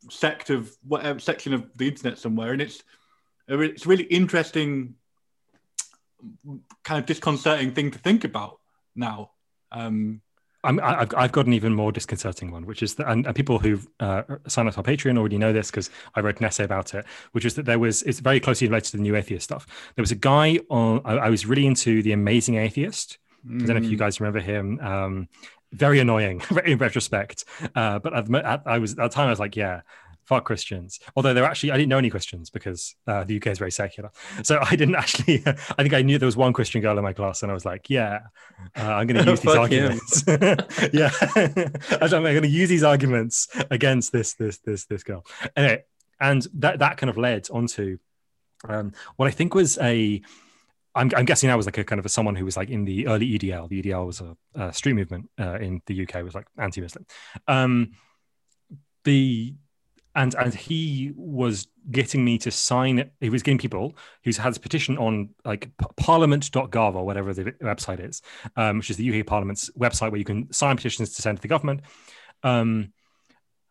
[0.08, 2.54] sect of whatever section of the internet somewhere.
[2.54, 2.82] And it's
[3.48, 4.94] it's really interesting,
[6.84, 8.58] kind of disconcerting thing to think about
[8.94, 9.30] now.
[9.72, 10.22] Um,
[10.64, 13.60] I'm, I've, I've got an even more disconcerting one, which is that, and, and people
[13.60, 16.64] who uh, sign up to our Patreon already know this because I wrote an essay
[16.64, 19.44] about it, which is that there was, it's very closely related to the new atheist
[19.44, 19.66] stuff.
[19.94, 23.18] There was a guy on, I, I was really into The Amazing Atheist.
[23.46, 23.62] Mm.
[23.62, 24.00] I don't know if you mm.
[24.00, 24.80] guys remember him.
[24.80, 25.28] Um,
[25.72, 27.44] very annoying in retrospect.
[27.74, 29.82] Uh, but at, at, I was, at the time, I was like, yeah,
[30.28, 31.00] fuck Christians.
[31.16, 34.10] Although they're actually, I didn't know any Christians because uh, the UK is very secular.
[34.42, 37.12] So I didn't actually, I think I knew there was one Christian girl in my
[37.12, 38.20] class and I was like, yeah,
[38.76, 40.24] uh, I'm going to use these arguments.
[40.92, 41.10] yeah.
[42.00, 45.24] I'm going to use these arguments against this, this, this, this girl.
[45.56, 45.84] Anyway,
[46.20, 47.98] and that, that kind of led onto
[48.68, 50.20] um, what I think was a,
[50.94, 52.84] I'm, I'm, guessing I was like a kind of a, someone who was like in
[52.84, 53.68] the early EDL.
[53.68, 57.06] The EDL was a, a street movement uh, in the UK, was like anti-Muslim.
[57.46, 57.92] Um,
[59.04, 59.54] the
[60.18, 64.58] and and he was getting me to sign he was getting people who's had this
[64.58, 68.20] petition on like parliament.gov or whatever the website is
[68.56, 71.42] um, which is the uk parliament's website where you can sign petitions to send to
[71.42, 71.80] the government.
[72.42, 72.92] Um,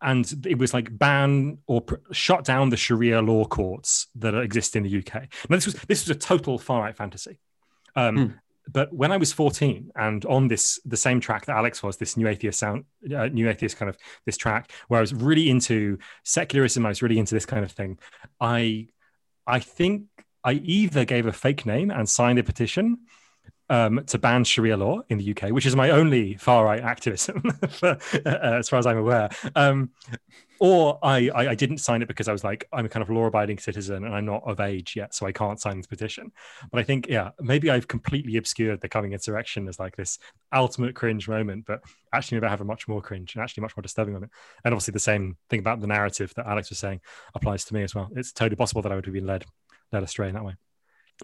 [0.00, 4.74] and it was like ban or pr- shut down the sharia law courts that exist
[4.74, 7.38] in the uk now this was this was a total far right fantasy.
[7.94, 8.38] Um, mm
[8.70, 12.16] but when I was 14 and on this the same track that Alex was, this
[12.16, 13.96] new atheist sound, uh, new atheist kind of
[14.26, 17.72] this track where I was really into secularism, I was really into this kind of
[17.72, 17.98] thing.
[18.40, 18.88] I
[19.46, 20.04] I think
[20.44, 22.98] I either gave a fake name and signed a petition
[23.70, 27.42] um, to ban Sharia law in the UK, which is my only far right activism,
[27.82, 29.28] uh, as far as I'm aware.
[29.54, 29.90] Um,
[30.60, 33.10] or I, I, I didn't sign it because I was like I'm a kind of
[33.10, 36.32] law-abiding citizen and I'm not of age yet, so I can't sign this petition.
[36.70, 40.18] But I think yeah, maybe I've completely obscured the coming insurrection as like this
[40.52, 43.76] ultimate cringe moment, but actually maybe I have a much more cringe and actually much
[43.76, 44.30] more disturbing on it.
[44.64, 47.00] And obviously the same thing about the narrative that Alex was saying
[47.34, 48.08] applies to me as well.
[48.16, 49.44] It's totally possible that I would have been led
[49.92, 50.54] led astray in that way.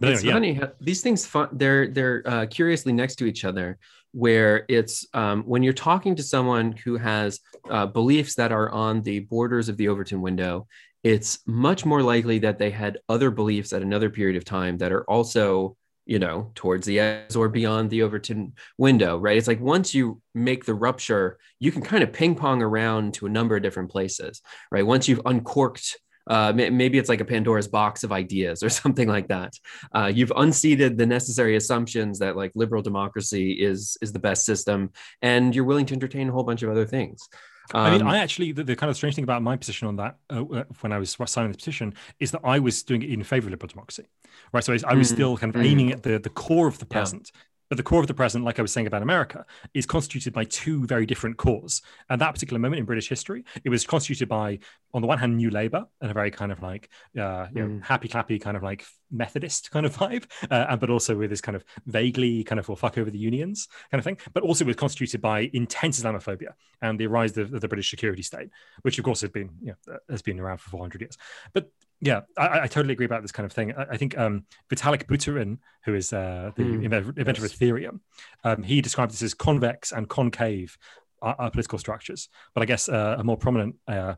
[0.01, 0.73] But it's anyway, funny.
[0.81, 3.79] These things, they're they're uh, curiously next to each other.
[4.13, 9.03] Where it's um, when you're talking to someone who has uh, beliefs that are on
[9.03, 10.69] the borders of the Overton window,
[11.03, 14.93] it's much more likely that they had other beliefs at another period of time that
[14.93, 15.77] are also,
[16.07, 19.19] you know, towards the edge or beyond the Overton window.
[19.19, 19.37] Right?
[19.37, 23.27] It's like once you make the rupture, you can kind of ping pong around to
[23.27, 24.43] a number of different places.
[24.71, 24.87] Right?
[24.87, 29.29] Once you've uncorked uh, maybe it's like a Pandora's box of ideas or something like
[29.29, 29.55] that.
[29.95, 34.91] Uh, you've unseated the necessary assumptions that like liberal democracy is is the best system,
[35.23, 37.29] and you're willing to entertain a whole bunch of other things.
[37.73, 39.89] Um, I mean, um, I actually the, the, kind of strange thing about my position
[39.89, 43.03] on that uh, uh when I was signing the petition is that I was doing
[43.03, 44.07] it in favor of liberal democracy,
[44.53, 44.63] right?
[44.63, 46.79] So I, I was mm, still kind of mm, aiming at the the core of
[46.79, 47.31] the present.
[47.33, 47.41] Yeah.
[47.69, 50.45] But the core of the present, like I was saying about America, is constituted by
[50.45, 51.83] two very different cores.
[52.11, 54.59] At that particular moment in British history, it was constituted by,
[54.93, 57.69] on the one hand, New Labour and a very kind of like, uh, you know,
[57.69, 57.85] mm.
[57.85, 61.57] happy clappy kind of like Methodist kind of vibe, uh, but also with this kind
[61.57, 64.19] of vaguely kind of well, fuck over the unions kind of thing.
[64.33, 66.53] But also was constituted by intense Islamophobia
[66.83, 68.51] and the rise of, of the British security state,
[68.83, 71.17] which of course has been you know, has been around for 400 years.
[71.53, 71.71] But
[72.05, 73.73] yeah, I, I, totally agree about this kind of thing.
[73.73, 77.53] I, I think um, Vitalik Buterin, who is uh, the mm, inventor, yes.
[77.53, 78.01] of Ethereum,
[78.45, 80.77] um, he described this as convex and concave
[81.23, 82.29] uh, uh political structures.
[82.53, 84.17] But I guess uh, a more prominent uh,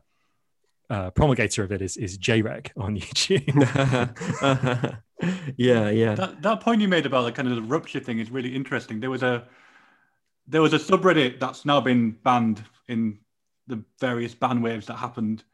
[0.89, 4.97] uh, promulgator of it is is JREG on YouTube.
[5.57, 6.15] yeah, yeah.
[6.15, 8.99] That, that point you made about the kind of the rupture thing is really interesting.
[8.99, 9.47] There was a
[10.45, 13.19] there was a subreddit that's now been banned in
[13.67, 15.45] the various ban waves that happened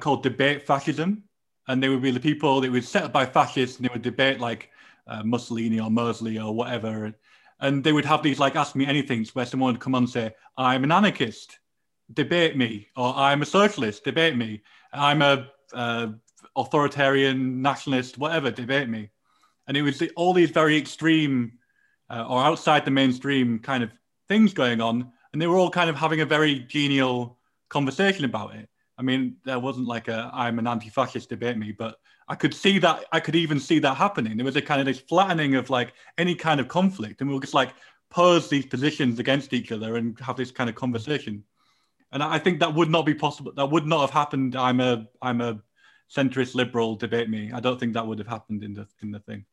[0.00, 1.24] called Debate Fascism
[1.68, 4.02] and they would be the people that were set up by fascists, and they would
[4.02, 4.70] debate like
[5.06, 7.12] uh, Mussolini or Mosley or whatever,
[7.60, 10.10] and they would have these like ask me anything, where someone would come on and
[10.10, 11.58] say, "I'm an anarchist,
[12.12, 14.62] debate me," or "I'm a socialist, debate me,"
[14.92, 16.08] "I'm a uh,
[16.56, 19.10] authoritarian nationalist, whatever, debate me,"
[19.66, 21.52] and it was all these very extreme
[22.10, 23.90] uh, or outside the mainstream kind of
[24.28, 27.38] things going on and they were all kind of having a very genial
[27.68, 28.70] conversation about it.
[28.98, 31.96] I mean, there wasn't like a I'm an anti-fascist debate me, but
[32.28, 34.36] I could see that I could even see that happening.
[34.36, 37.34] There was a kind of this flattening of like any kind of conflict, and we
[37.34, 37.74] were just like
[38.10, 41.44] pose these positions against each other and have this kind of conversation.
[42.12, 43.52] And I think that would not be possible.
[43.54, 44.56] That would not have happened.
[44.56, 45.60] I'm a I'm a
[46.14, 46.96] centrist liberal.
[46.96, 47.50] Debate me.
[47.52, 49.44] I don't think that would have happened in the in the thing.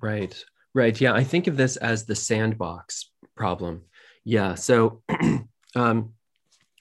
[0.00, 0.44] Right.
[0.74, 0.98] Right.
[1.00, 1.12] Yeah.
[1.12, 3.82] I think of this as the sandbox problem.
[4.24, 4.54] Yeah.
[4.54, 5.02] So,
[5.74, 6.14] um,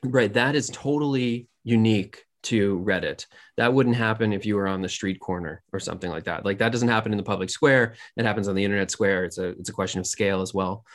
[0.04, 0.34] right.
[0.34, 3.26] That is totally unique to Reddit.
[3.58, 6.46] That wouldn't happen if you were on the street corner or something like that.
[6.46, 7.96] Like that doesn't happen in the public square.
[8.18, 9.26] It happens on the internet square.
[9.26, 10.86] It's a it's a question of scale as well.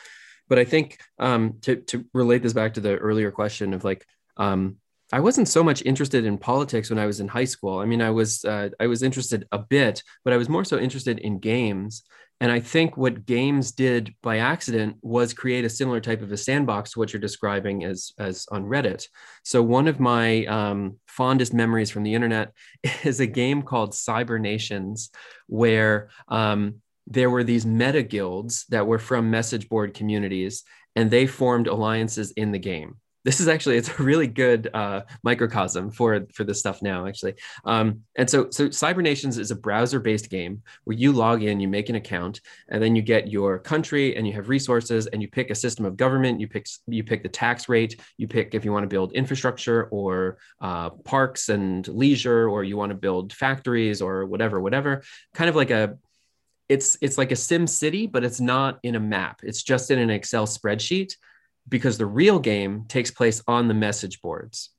[0.49, 4.05] But I think um, to to relate this back to the earlier question of like
[4.37, 4.77] um,
[5.13, 7.79] I wasn't so much interested in politics when I was in high school.
[7.79, 10.77] I mean, I was uh, I was interested a bit, but I was more so
[10.77, 12.03] interested in games
[12.39, 16.37] and I think what games did by accident was create a similar type of a
[16.37, 19.07] sandbox to what you're describing as, as on Reddit.
[19.43, 22.53] So one of my um, fondest memories from the internet
[23.03, 25.09] is a game called Cyber Nations,
[25.47, 26.75] where um,
[27.07, 30.63] there were these meta guilds that were from message board communities,
[30.95, 32.97] and they formed alliances in the game
[33.27, 37.33] this is actually it's a really good uh, microcosm for for this stuff now actually.
[37.65, 41.59] Um, and so so cyber nations is a browser based game where you log in
[41.59, 45.21] you make an account and then you get your country and you have resources and
[45.21, 48.55] you pick a system of government you pick you pick the tax rate you pick
[48.55, 52.97] if you want to build infrastructure or uh, parks and leisure or you want to
[52.97, 55.03] build factories or whatever whatever.
[55.33, 55.97] Kind of like a
[56.69, 59.41] it's it's like a sim city but it's not in a map.
[59.43, 61.17] It's just in an excel spreadsheet
[61.69, 64.71] because the real game takes place on the message boards.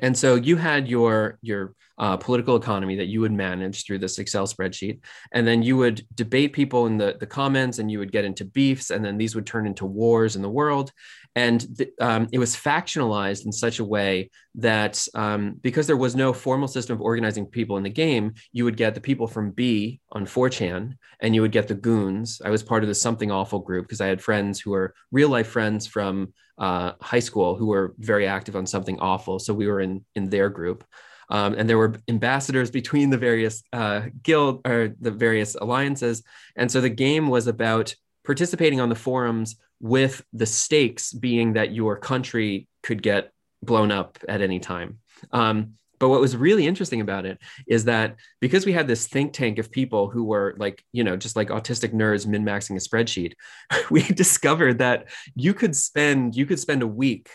[0.00, 4.18] And so you had your your uh, political economy that you would manage through this
[4.18, 5.00] Excel spreadsheet,
[5.32, 8.44] and then you would debate people in the the comments, and you would get into
[8.44, 10.90] beefs, and then these would turn into wars in the world,
[11.36, 16.14] and th- um, it was factionalized in such a way that um, because there was
[16.14, 19.50] no formal system of organizing people in the game, you would get the people from
[19.50, 22.40] B on 4chan and you would get the goons.
[22.44, 25.28] I was part of the Something Awful group because I had friends who were real
[25.28, 29.40] life friends from uh, high school who were very active on Something Awful.
[29.40, 30.84] So we were in, in their group.
[31.30, 36.22] Um, and there were ambassadors between the various uh, guild or the various alliances.
[36.54, 41.72] And so the game was about participating on the forums with the stakes being that
[41.72, 43.30] your country could get
[43.62, 44.98] blown up at any time.
[45.32, 49.32] Um, but what was really interesting about it is that because we had this think
[49.32, 52.80] tank of people who were like, you know, just like autistic nerds min maxing a
[52.80, 53.34] spreadsheet,
[53.90, 57.30] we discovered that you could spend you could spend a week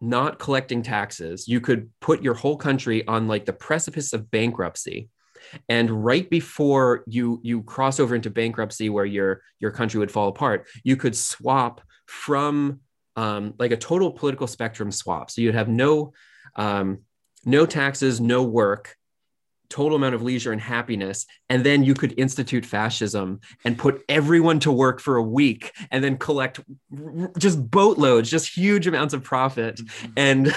[0.00, 1.46] not collecting taxes.
[1.46, 5.08] You could put your whole country on like the precipice of bankruptcy
[5.68, 10.28] and right before you you cross over into bankruptcy where your your country would fall
[10.28, 12.80] apart you could swap from
[13.16, 15.30] um, like a total political spectrum swap.
[15.30, 16.12] So you'd have no
[16.56, 17.00] um,
[17.44, 18.96] no taxes no work
[19.70, 24.60] total amount of leisure and happiness and then you could institute fascism and put everyone
[24.60, 26.60] to work for a week and then collect
[27.38, 30.12] just boatloads just huge amounts of profit mm-hmm.
[30.16, 30.54] and,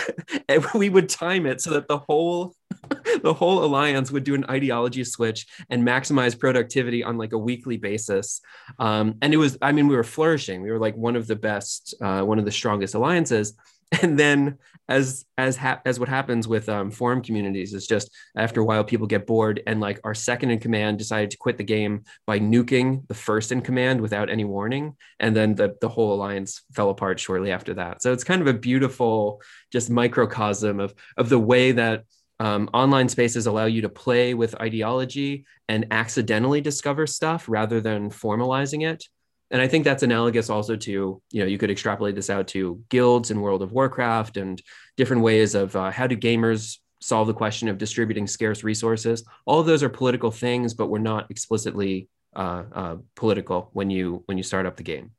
[0.50, 2.56] and we would time it so that the whole
[3.24, 7.78] the whole alliance would do an ideology switch and maximize productivity on like a weekly
[7.78, 8.42] basis.
[8.80, 10.62] Um, and it was, I mean, we were flourishing.
[10.62, 13.54] We were like one of the best, uh, one of the strongest alliances.
[14.02, 14.58] And then,
[14.90, 19.08] as as as what happens with um, forum communities is just after a while people
[19.08, 23.08] get bored, and like our second in command decided to quit the game by nuking
[23.08, 27.20] the first in command without any warning, and then the the whole alliance fell apart
[27.20, 28.02] shortly after that.
[28.02, 29.42] So it's kind of a beautiful
[29.72, 32.04] just microcosm of of the way that
[32.40, 38.10] um, online spaces allow you to play with ideology and accidentally discover stuff rather than
[38.10, 39.06] formalizing it
[39.54, 42.84] and i think that's analogous also to you know you could extrapolate this out to
[42.90, 44.62] guilds in world of warcraft and
[44.98, 49.26] different ways of uh, how do gamers solve the question of distributing scarce resources.
[49.46, 54.24] All of those are political things but we're not explicitly uh, uh, political when you
[54.26, 55.12] when you start up the game.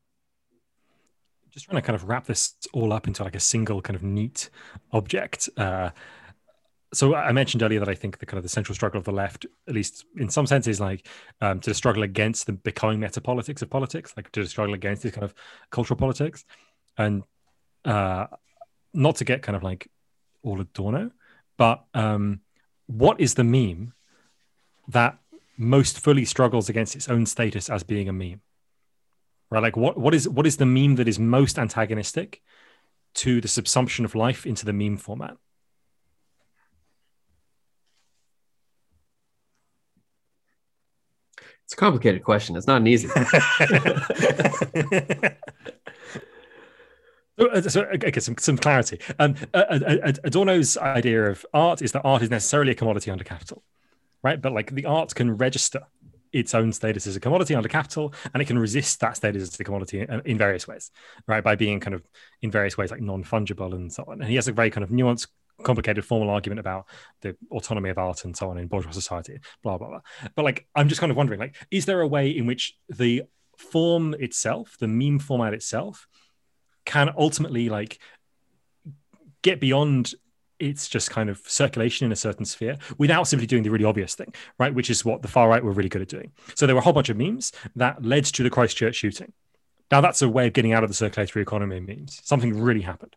[1.50, 4.02] Just trying to kind of wrap this all up into like a single kind of
[4.02, 4.50] neat
[4.92, 5.48] object.
[5.56, 5.90] Uh,
[6.94, 9.12] so I mentioned earlier that I think the kind of the central struggle of the
[9.12, 11.06] left, at least in some sense, is like
[11.40, 15.24] um, to struggle against the becoming metapolitics of politics, like to struggle against this kind
[15.24, 15.34] of
[15.70, 16.44] cultural politics,
[16.96, 17.24] and
[17.84, 18.26] uh,
[18.92, 19.88] not to get kind of like
[20.42, 21.10] all Adorno,
[21.56, 22.40] but um,
[22.86, 23.92] what is the meme
[24.88, 25.18] that
[25.56, 28.40] most fully struggles against its own status as being a meme?
[29.50, 32.42] Right, like what what is what is the meme that is most antagonistic
[33.14, 35.36] to the subsumption of life into the meme format?
[41.64, 42.56] It's a complicated question.
[42.56, 43.08] It's not an easy.
[47.36, 49.00] So, uh, okay, some, some clarity.
[49.18, 53.24] Um, uh, uh, Adorno's idea of art is that art is necessarily a commodity under
[53.24, 53.64] capital,
[54.22, 54.40] right?
[54.40, 55.80] But like the art can register
[56.32, 59.58] its own status as a commodity under capital, and it can resist that status as
[59.58, 60.90] a commodity in, in various ways,
[61.26, 61.42] right?
[61.42, 62.02] By being kind of
[62.40, 64.20] in various ways like non fungible and so on.
[64.20, 65.26] And he has a very kind of nuanced,
[65.62, 66.86] complicated formal argument about
[67.20, 70.00] the autonomy of art and so on in bourgeois society, blah blah blah.
[70.34, 73.22] But like, I'm just kind of wondering, like, is there a way in which the
[73.56, 76.06] form itself, the meme format itself,
[76.84, 77.98] can ultimately like
[79.42, 80.14] get beyond
[80.58, 84.14] it's just kind of circulation in a certain sphere without simply doing the really obvious
[84.14, 84.72] thing, right?
[84.72, 86.32] Which is what the far right were really good at doing.
[86.54, 89.32] So there were a whole bunch of memes that led to the Christchurch shooting.
[89.90, 92.20] Now that's a way of getting out of the circulatory economy memes.
[92.24, 93.16] Something really happened,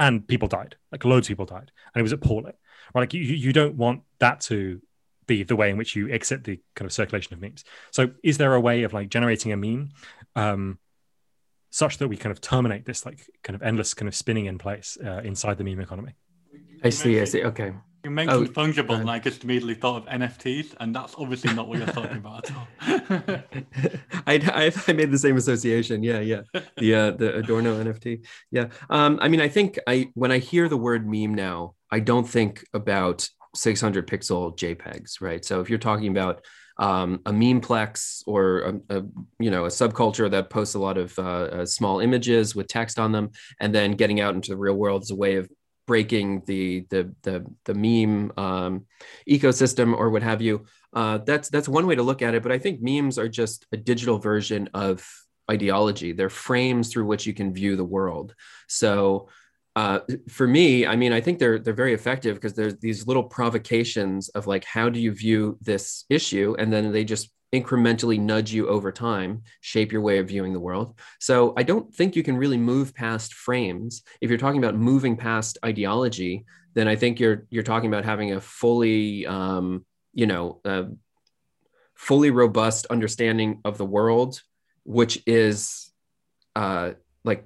[0.00, 0.74] and people died.
[0.90, 2.54] Like loads of people died, and it was appalling.
[2.94, 3.02] Right?
[3.02, 4.80] Like you, you don't want that to
[5.26, 7.62] be the way in which you exit the kind of circulation of memes.
[7.92, 9.90] So is there a way of like generating a meme?
[10.34, 10.78] Um,
[11.72, 14.58] such that we kind of terminate this like kind of endless kind of spinning in
[14.58, 16.16] place uh, inside the meme economy.
[16.82, 17.20] I see.
[17.20, 17.44] I see.
[17.44, 17.74] Okay.
[18.02, 21.68] You mentioned oh, fungible, and I just immediately thought of NFTs, and that's obviously not
[21.68, 22.68] what you're talking about at all.
[24.26, 26.02] I, I, I made the same association.
[26.02, 26.42] Yeah, yeah.
[26.78, 28.24] The uh, the Adorno NFT.
[28.50, 28.68] Yeah.
[28.88, 29.18] Um.
[29.20, 32.64] I mean, I think I when I hear the word meme now, I don't think
[32.72, 35.44] about 600 pixel JPEGs, right?
[35.44, 36.44] So if you're talking about
[36.78, 39.02] um, a memeplex or a, a,
[39.38, 42.98] you know a subculture that posts a lot of uh, uh, small images with text
[42.98, 43.30] on them,
[43.60, 45.48] and then getting out into the real world as a way of
[45.90, 48.86] breaking the the the, the meme um,
[49.28, 50.64] ecosystem or what have you.
[50.92, 52.44] Uh, that's that's one way to look at it.
[52.44, 55.04] But I think memes are just a digital version of
[55.50, 56.12] ideology.
[56.12, 58.36] They're frames through which you can view the world.
[58.68, 59.30] So
[59.74, 63.24] uh, for me, I mean, I think they're they're very effective because there's these little
[63.24, 68.52] provocations of like, how do you view this issue, and then they just incrementally nudge
[68.52, 70.98] you over time, shape your way of viewing the world.
[71.18, 74.02] So I don't think you can really move past frames.
[74.20, 76.44] If you're talking about moving past ideology,
[76.74, 79.84] then I think you're you're talking about having a fully, um,
[80.14, 80.60] you know,
[81.94, 84.40] fully robust understanding of the world,
[84.84, 85.92] which is
[86.56, 86.92] uh,
[87.24, 87.44] like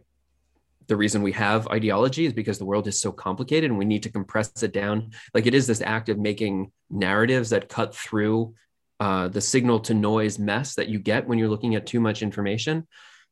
[0.87, 4.03] the reason we have ideology is because the world is so complicated and we need
[4.03, 5.11] to compress it down.
[5.33, 8.55] Like it is this act of making narratives that cut through
[9.01, 12.23] uh, the signal to noise mess that you get when you're looking at too much
[12.23, 12.87] information.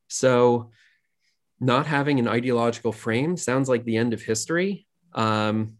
[0.07, 0.71] So,
[1.59, 4.85] not having an ideological frame sounds like the end of history.
[5.13, 5.77] Um,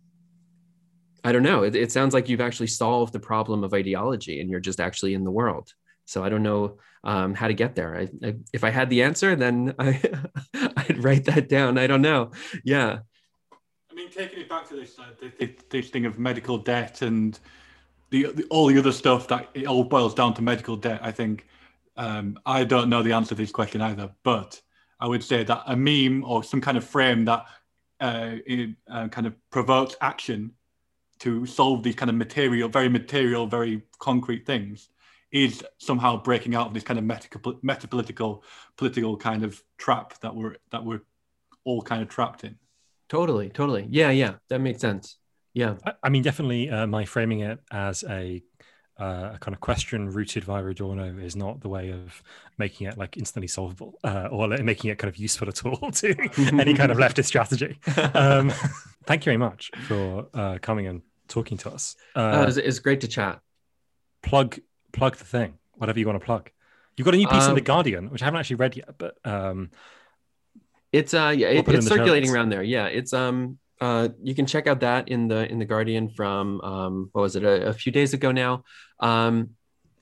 [1.23, 1.63] I don't know.
[1.63, 5.13] It, it, sounds like you've actually solved the problem of ideology and you're just actually
[5.13, 5.73] in the world.
[6.05, 7.95] So I don't know um, how to get there.
[7.95, 10.01] I, I, if I had the answer, then I,
[10.53, 11.77] I'd write that down.
[11.77, 12.31] I don't know.
[12.63, 12.99] Yeah.
[13.91, 15.03] I mean, taking it back to this, uh,
[15.39, 17.39] this, this thing of medical debt and
[18.13, 20.99] the, the, all the other stuff that it all boils down to medical debt.
[21.01, 21.47] I think
[21.97, 24.61] um, I don't know the answer to this question either, but
[24.99, 27.43] I would say that a meme or some kind of frame that
[27.99, 30.51] uh, it, uh, kind of provokes action
[31.19, 34.89] to solve these kind of material, very material, very concrete things
[35.31, 38.43] is somehow breaking out of this kind of meta- meta-political,
[38.77, 41.01] political kind of trap that we're that we're
[41.63, 42.55] all kind of trapped in.
[43.09, 43.87] Totally, totally.
[43.89, 45.17] Yeah, yeah, that makes sense.
[45.53, 46.69] Yeah, I, I mean, definitely.
[46.69, 48.43] Uh, my framing it as a,
[48.99, 52.23] uh, a kind of question rooted via Adorno is not the way of
[52.57, 56.15] making it like instantly solvable uh, or making it kind of useful at all to
[56.59, 57.79] any kind of leftist strategy.
[58.13, 58.51] Um,
[59.05, 61.95] thank you very much for uh, coming and talking to us.
[62.15, 63.39] Uh, it's, it's great to chat.
[64.21, 64.59] Plug
[64.91, 66.49] plug the thing, whatever you want to plug.
[66.95, 68.95] You've got a new piece um, in the Guardian, which I haven't actually read yet,
[68.97, 69.71] but um,
[70.91, 72.63] it's uh yeah, it, it's circulating around there.
[72.63, 76.61] Yeah, it's um uh, you can check out that in the in the Guardian from
[76.61, 78.63] um, what was it a, a few days ago now.
[79.01, 79.49] Um,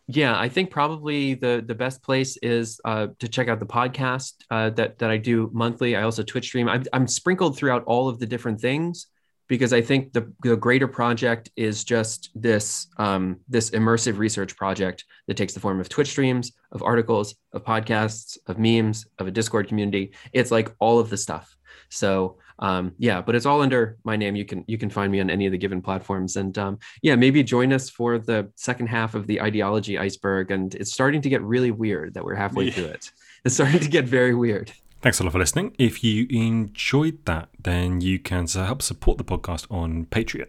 [0.06, 4.34] yeah, I think probably the the best place is uh, to check out the podcast
[4.52, 5.96] uh, that that I do monthly.
[5.96, 6.70] I also Twitch stream.
[6.70, 9.08] I'm, I'm sprinkled throughout all of the different things
[9.48, 15.06] because I think the, the greater project is just this um, this immersive research project
[15.28, 19.32] that takes the form of Twitch streams, of articles, of podcasts, of memes, of a
[19.32, 20.14] Discord community.
[20.34, 21.58] It's like all of the stuff.
[21.90, 24.36] So um, yeah, but it's all under my name.
[24.36, 27.16] You can you can find me on any of the given platforms, and um, yeah,
[27.16, 30.52] maybe join us for the second half of the ideology iceberg.
[30.52, 32.72] And it's starting to get really weird that we're halfway yeah.
[32.72, 33.12] through it.
[33.44, 34.72] It's starting to get very weird.
[35.02, 35.76] Thanks a lot for listening.
[35.80, 40.46] If you enjoyed that, then you can help support the podcast on Patreon.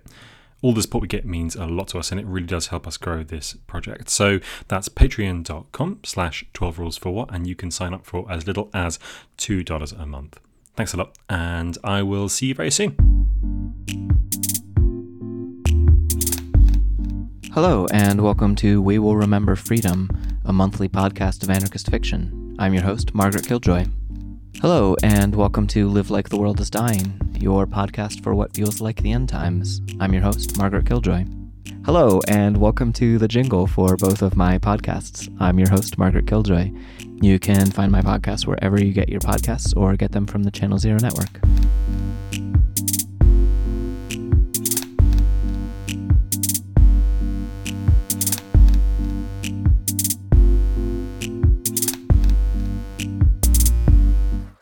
[0.61, 2.87] All the support we get means a lot to us and it really does help
[2.87, 4.11] us grow this project.
[4.11, 8.47] So that's patreon.com slash 12 rules for what, and you can sign up for as
[8.47, 8.99] little as
[9.39, 10.39] $2 a month.
[10.75, 12.97] Thanks a lot, and I will see you very soon.
[17.53, 20.09] Hello, and welcome to We Will Remember Freedom,
[20.47, 22.57] a monthly podcast of anarchist fiction.
[22.59, 23.85] I'm your host, Margaret Killjoy.
[24.63, 28.81] Hello, and welcome to Live Like the World is Dying, your podcast for what feels
[28.81, 29.83] like the end times.
[30.01, 31.27] I'm your host, Margaret Killjoy.
[31.85, 35.29] Hello, and welcome to the jingle for both of my podcasts.
[35.41, 36.71] I'm your host, Margaret Killjoy.
[37.21, 40.53] You can find my podcasts wherever you get your podcasts or get them from the
[40.53, 41.41] Channel Zero Network.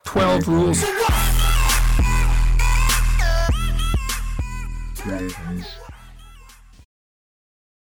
[0.05, 1.00] Twelve rules.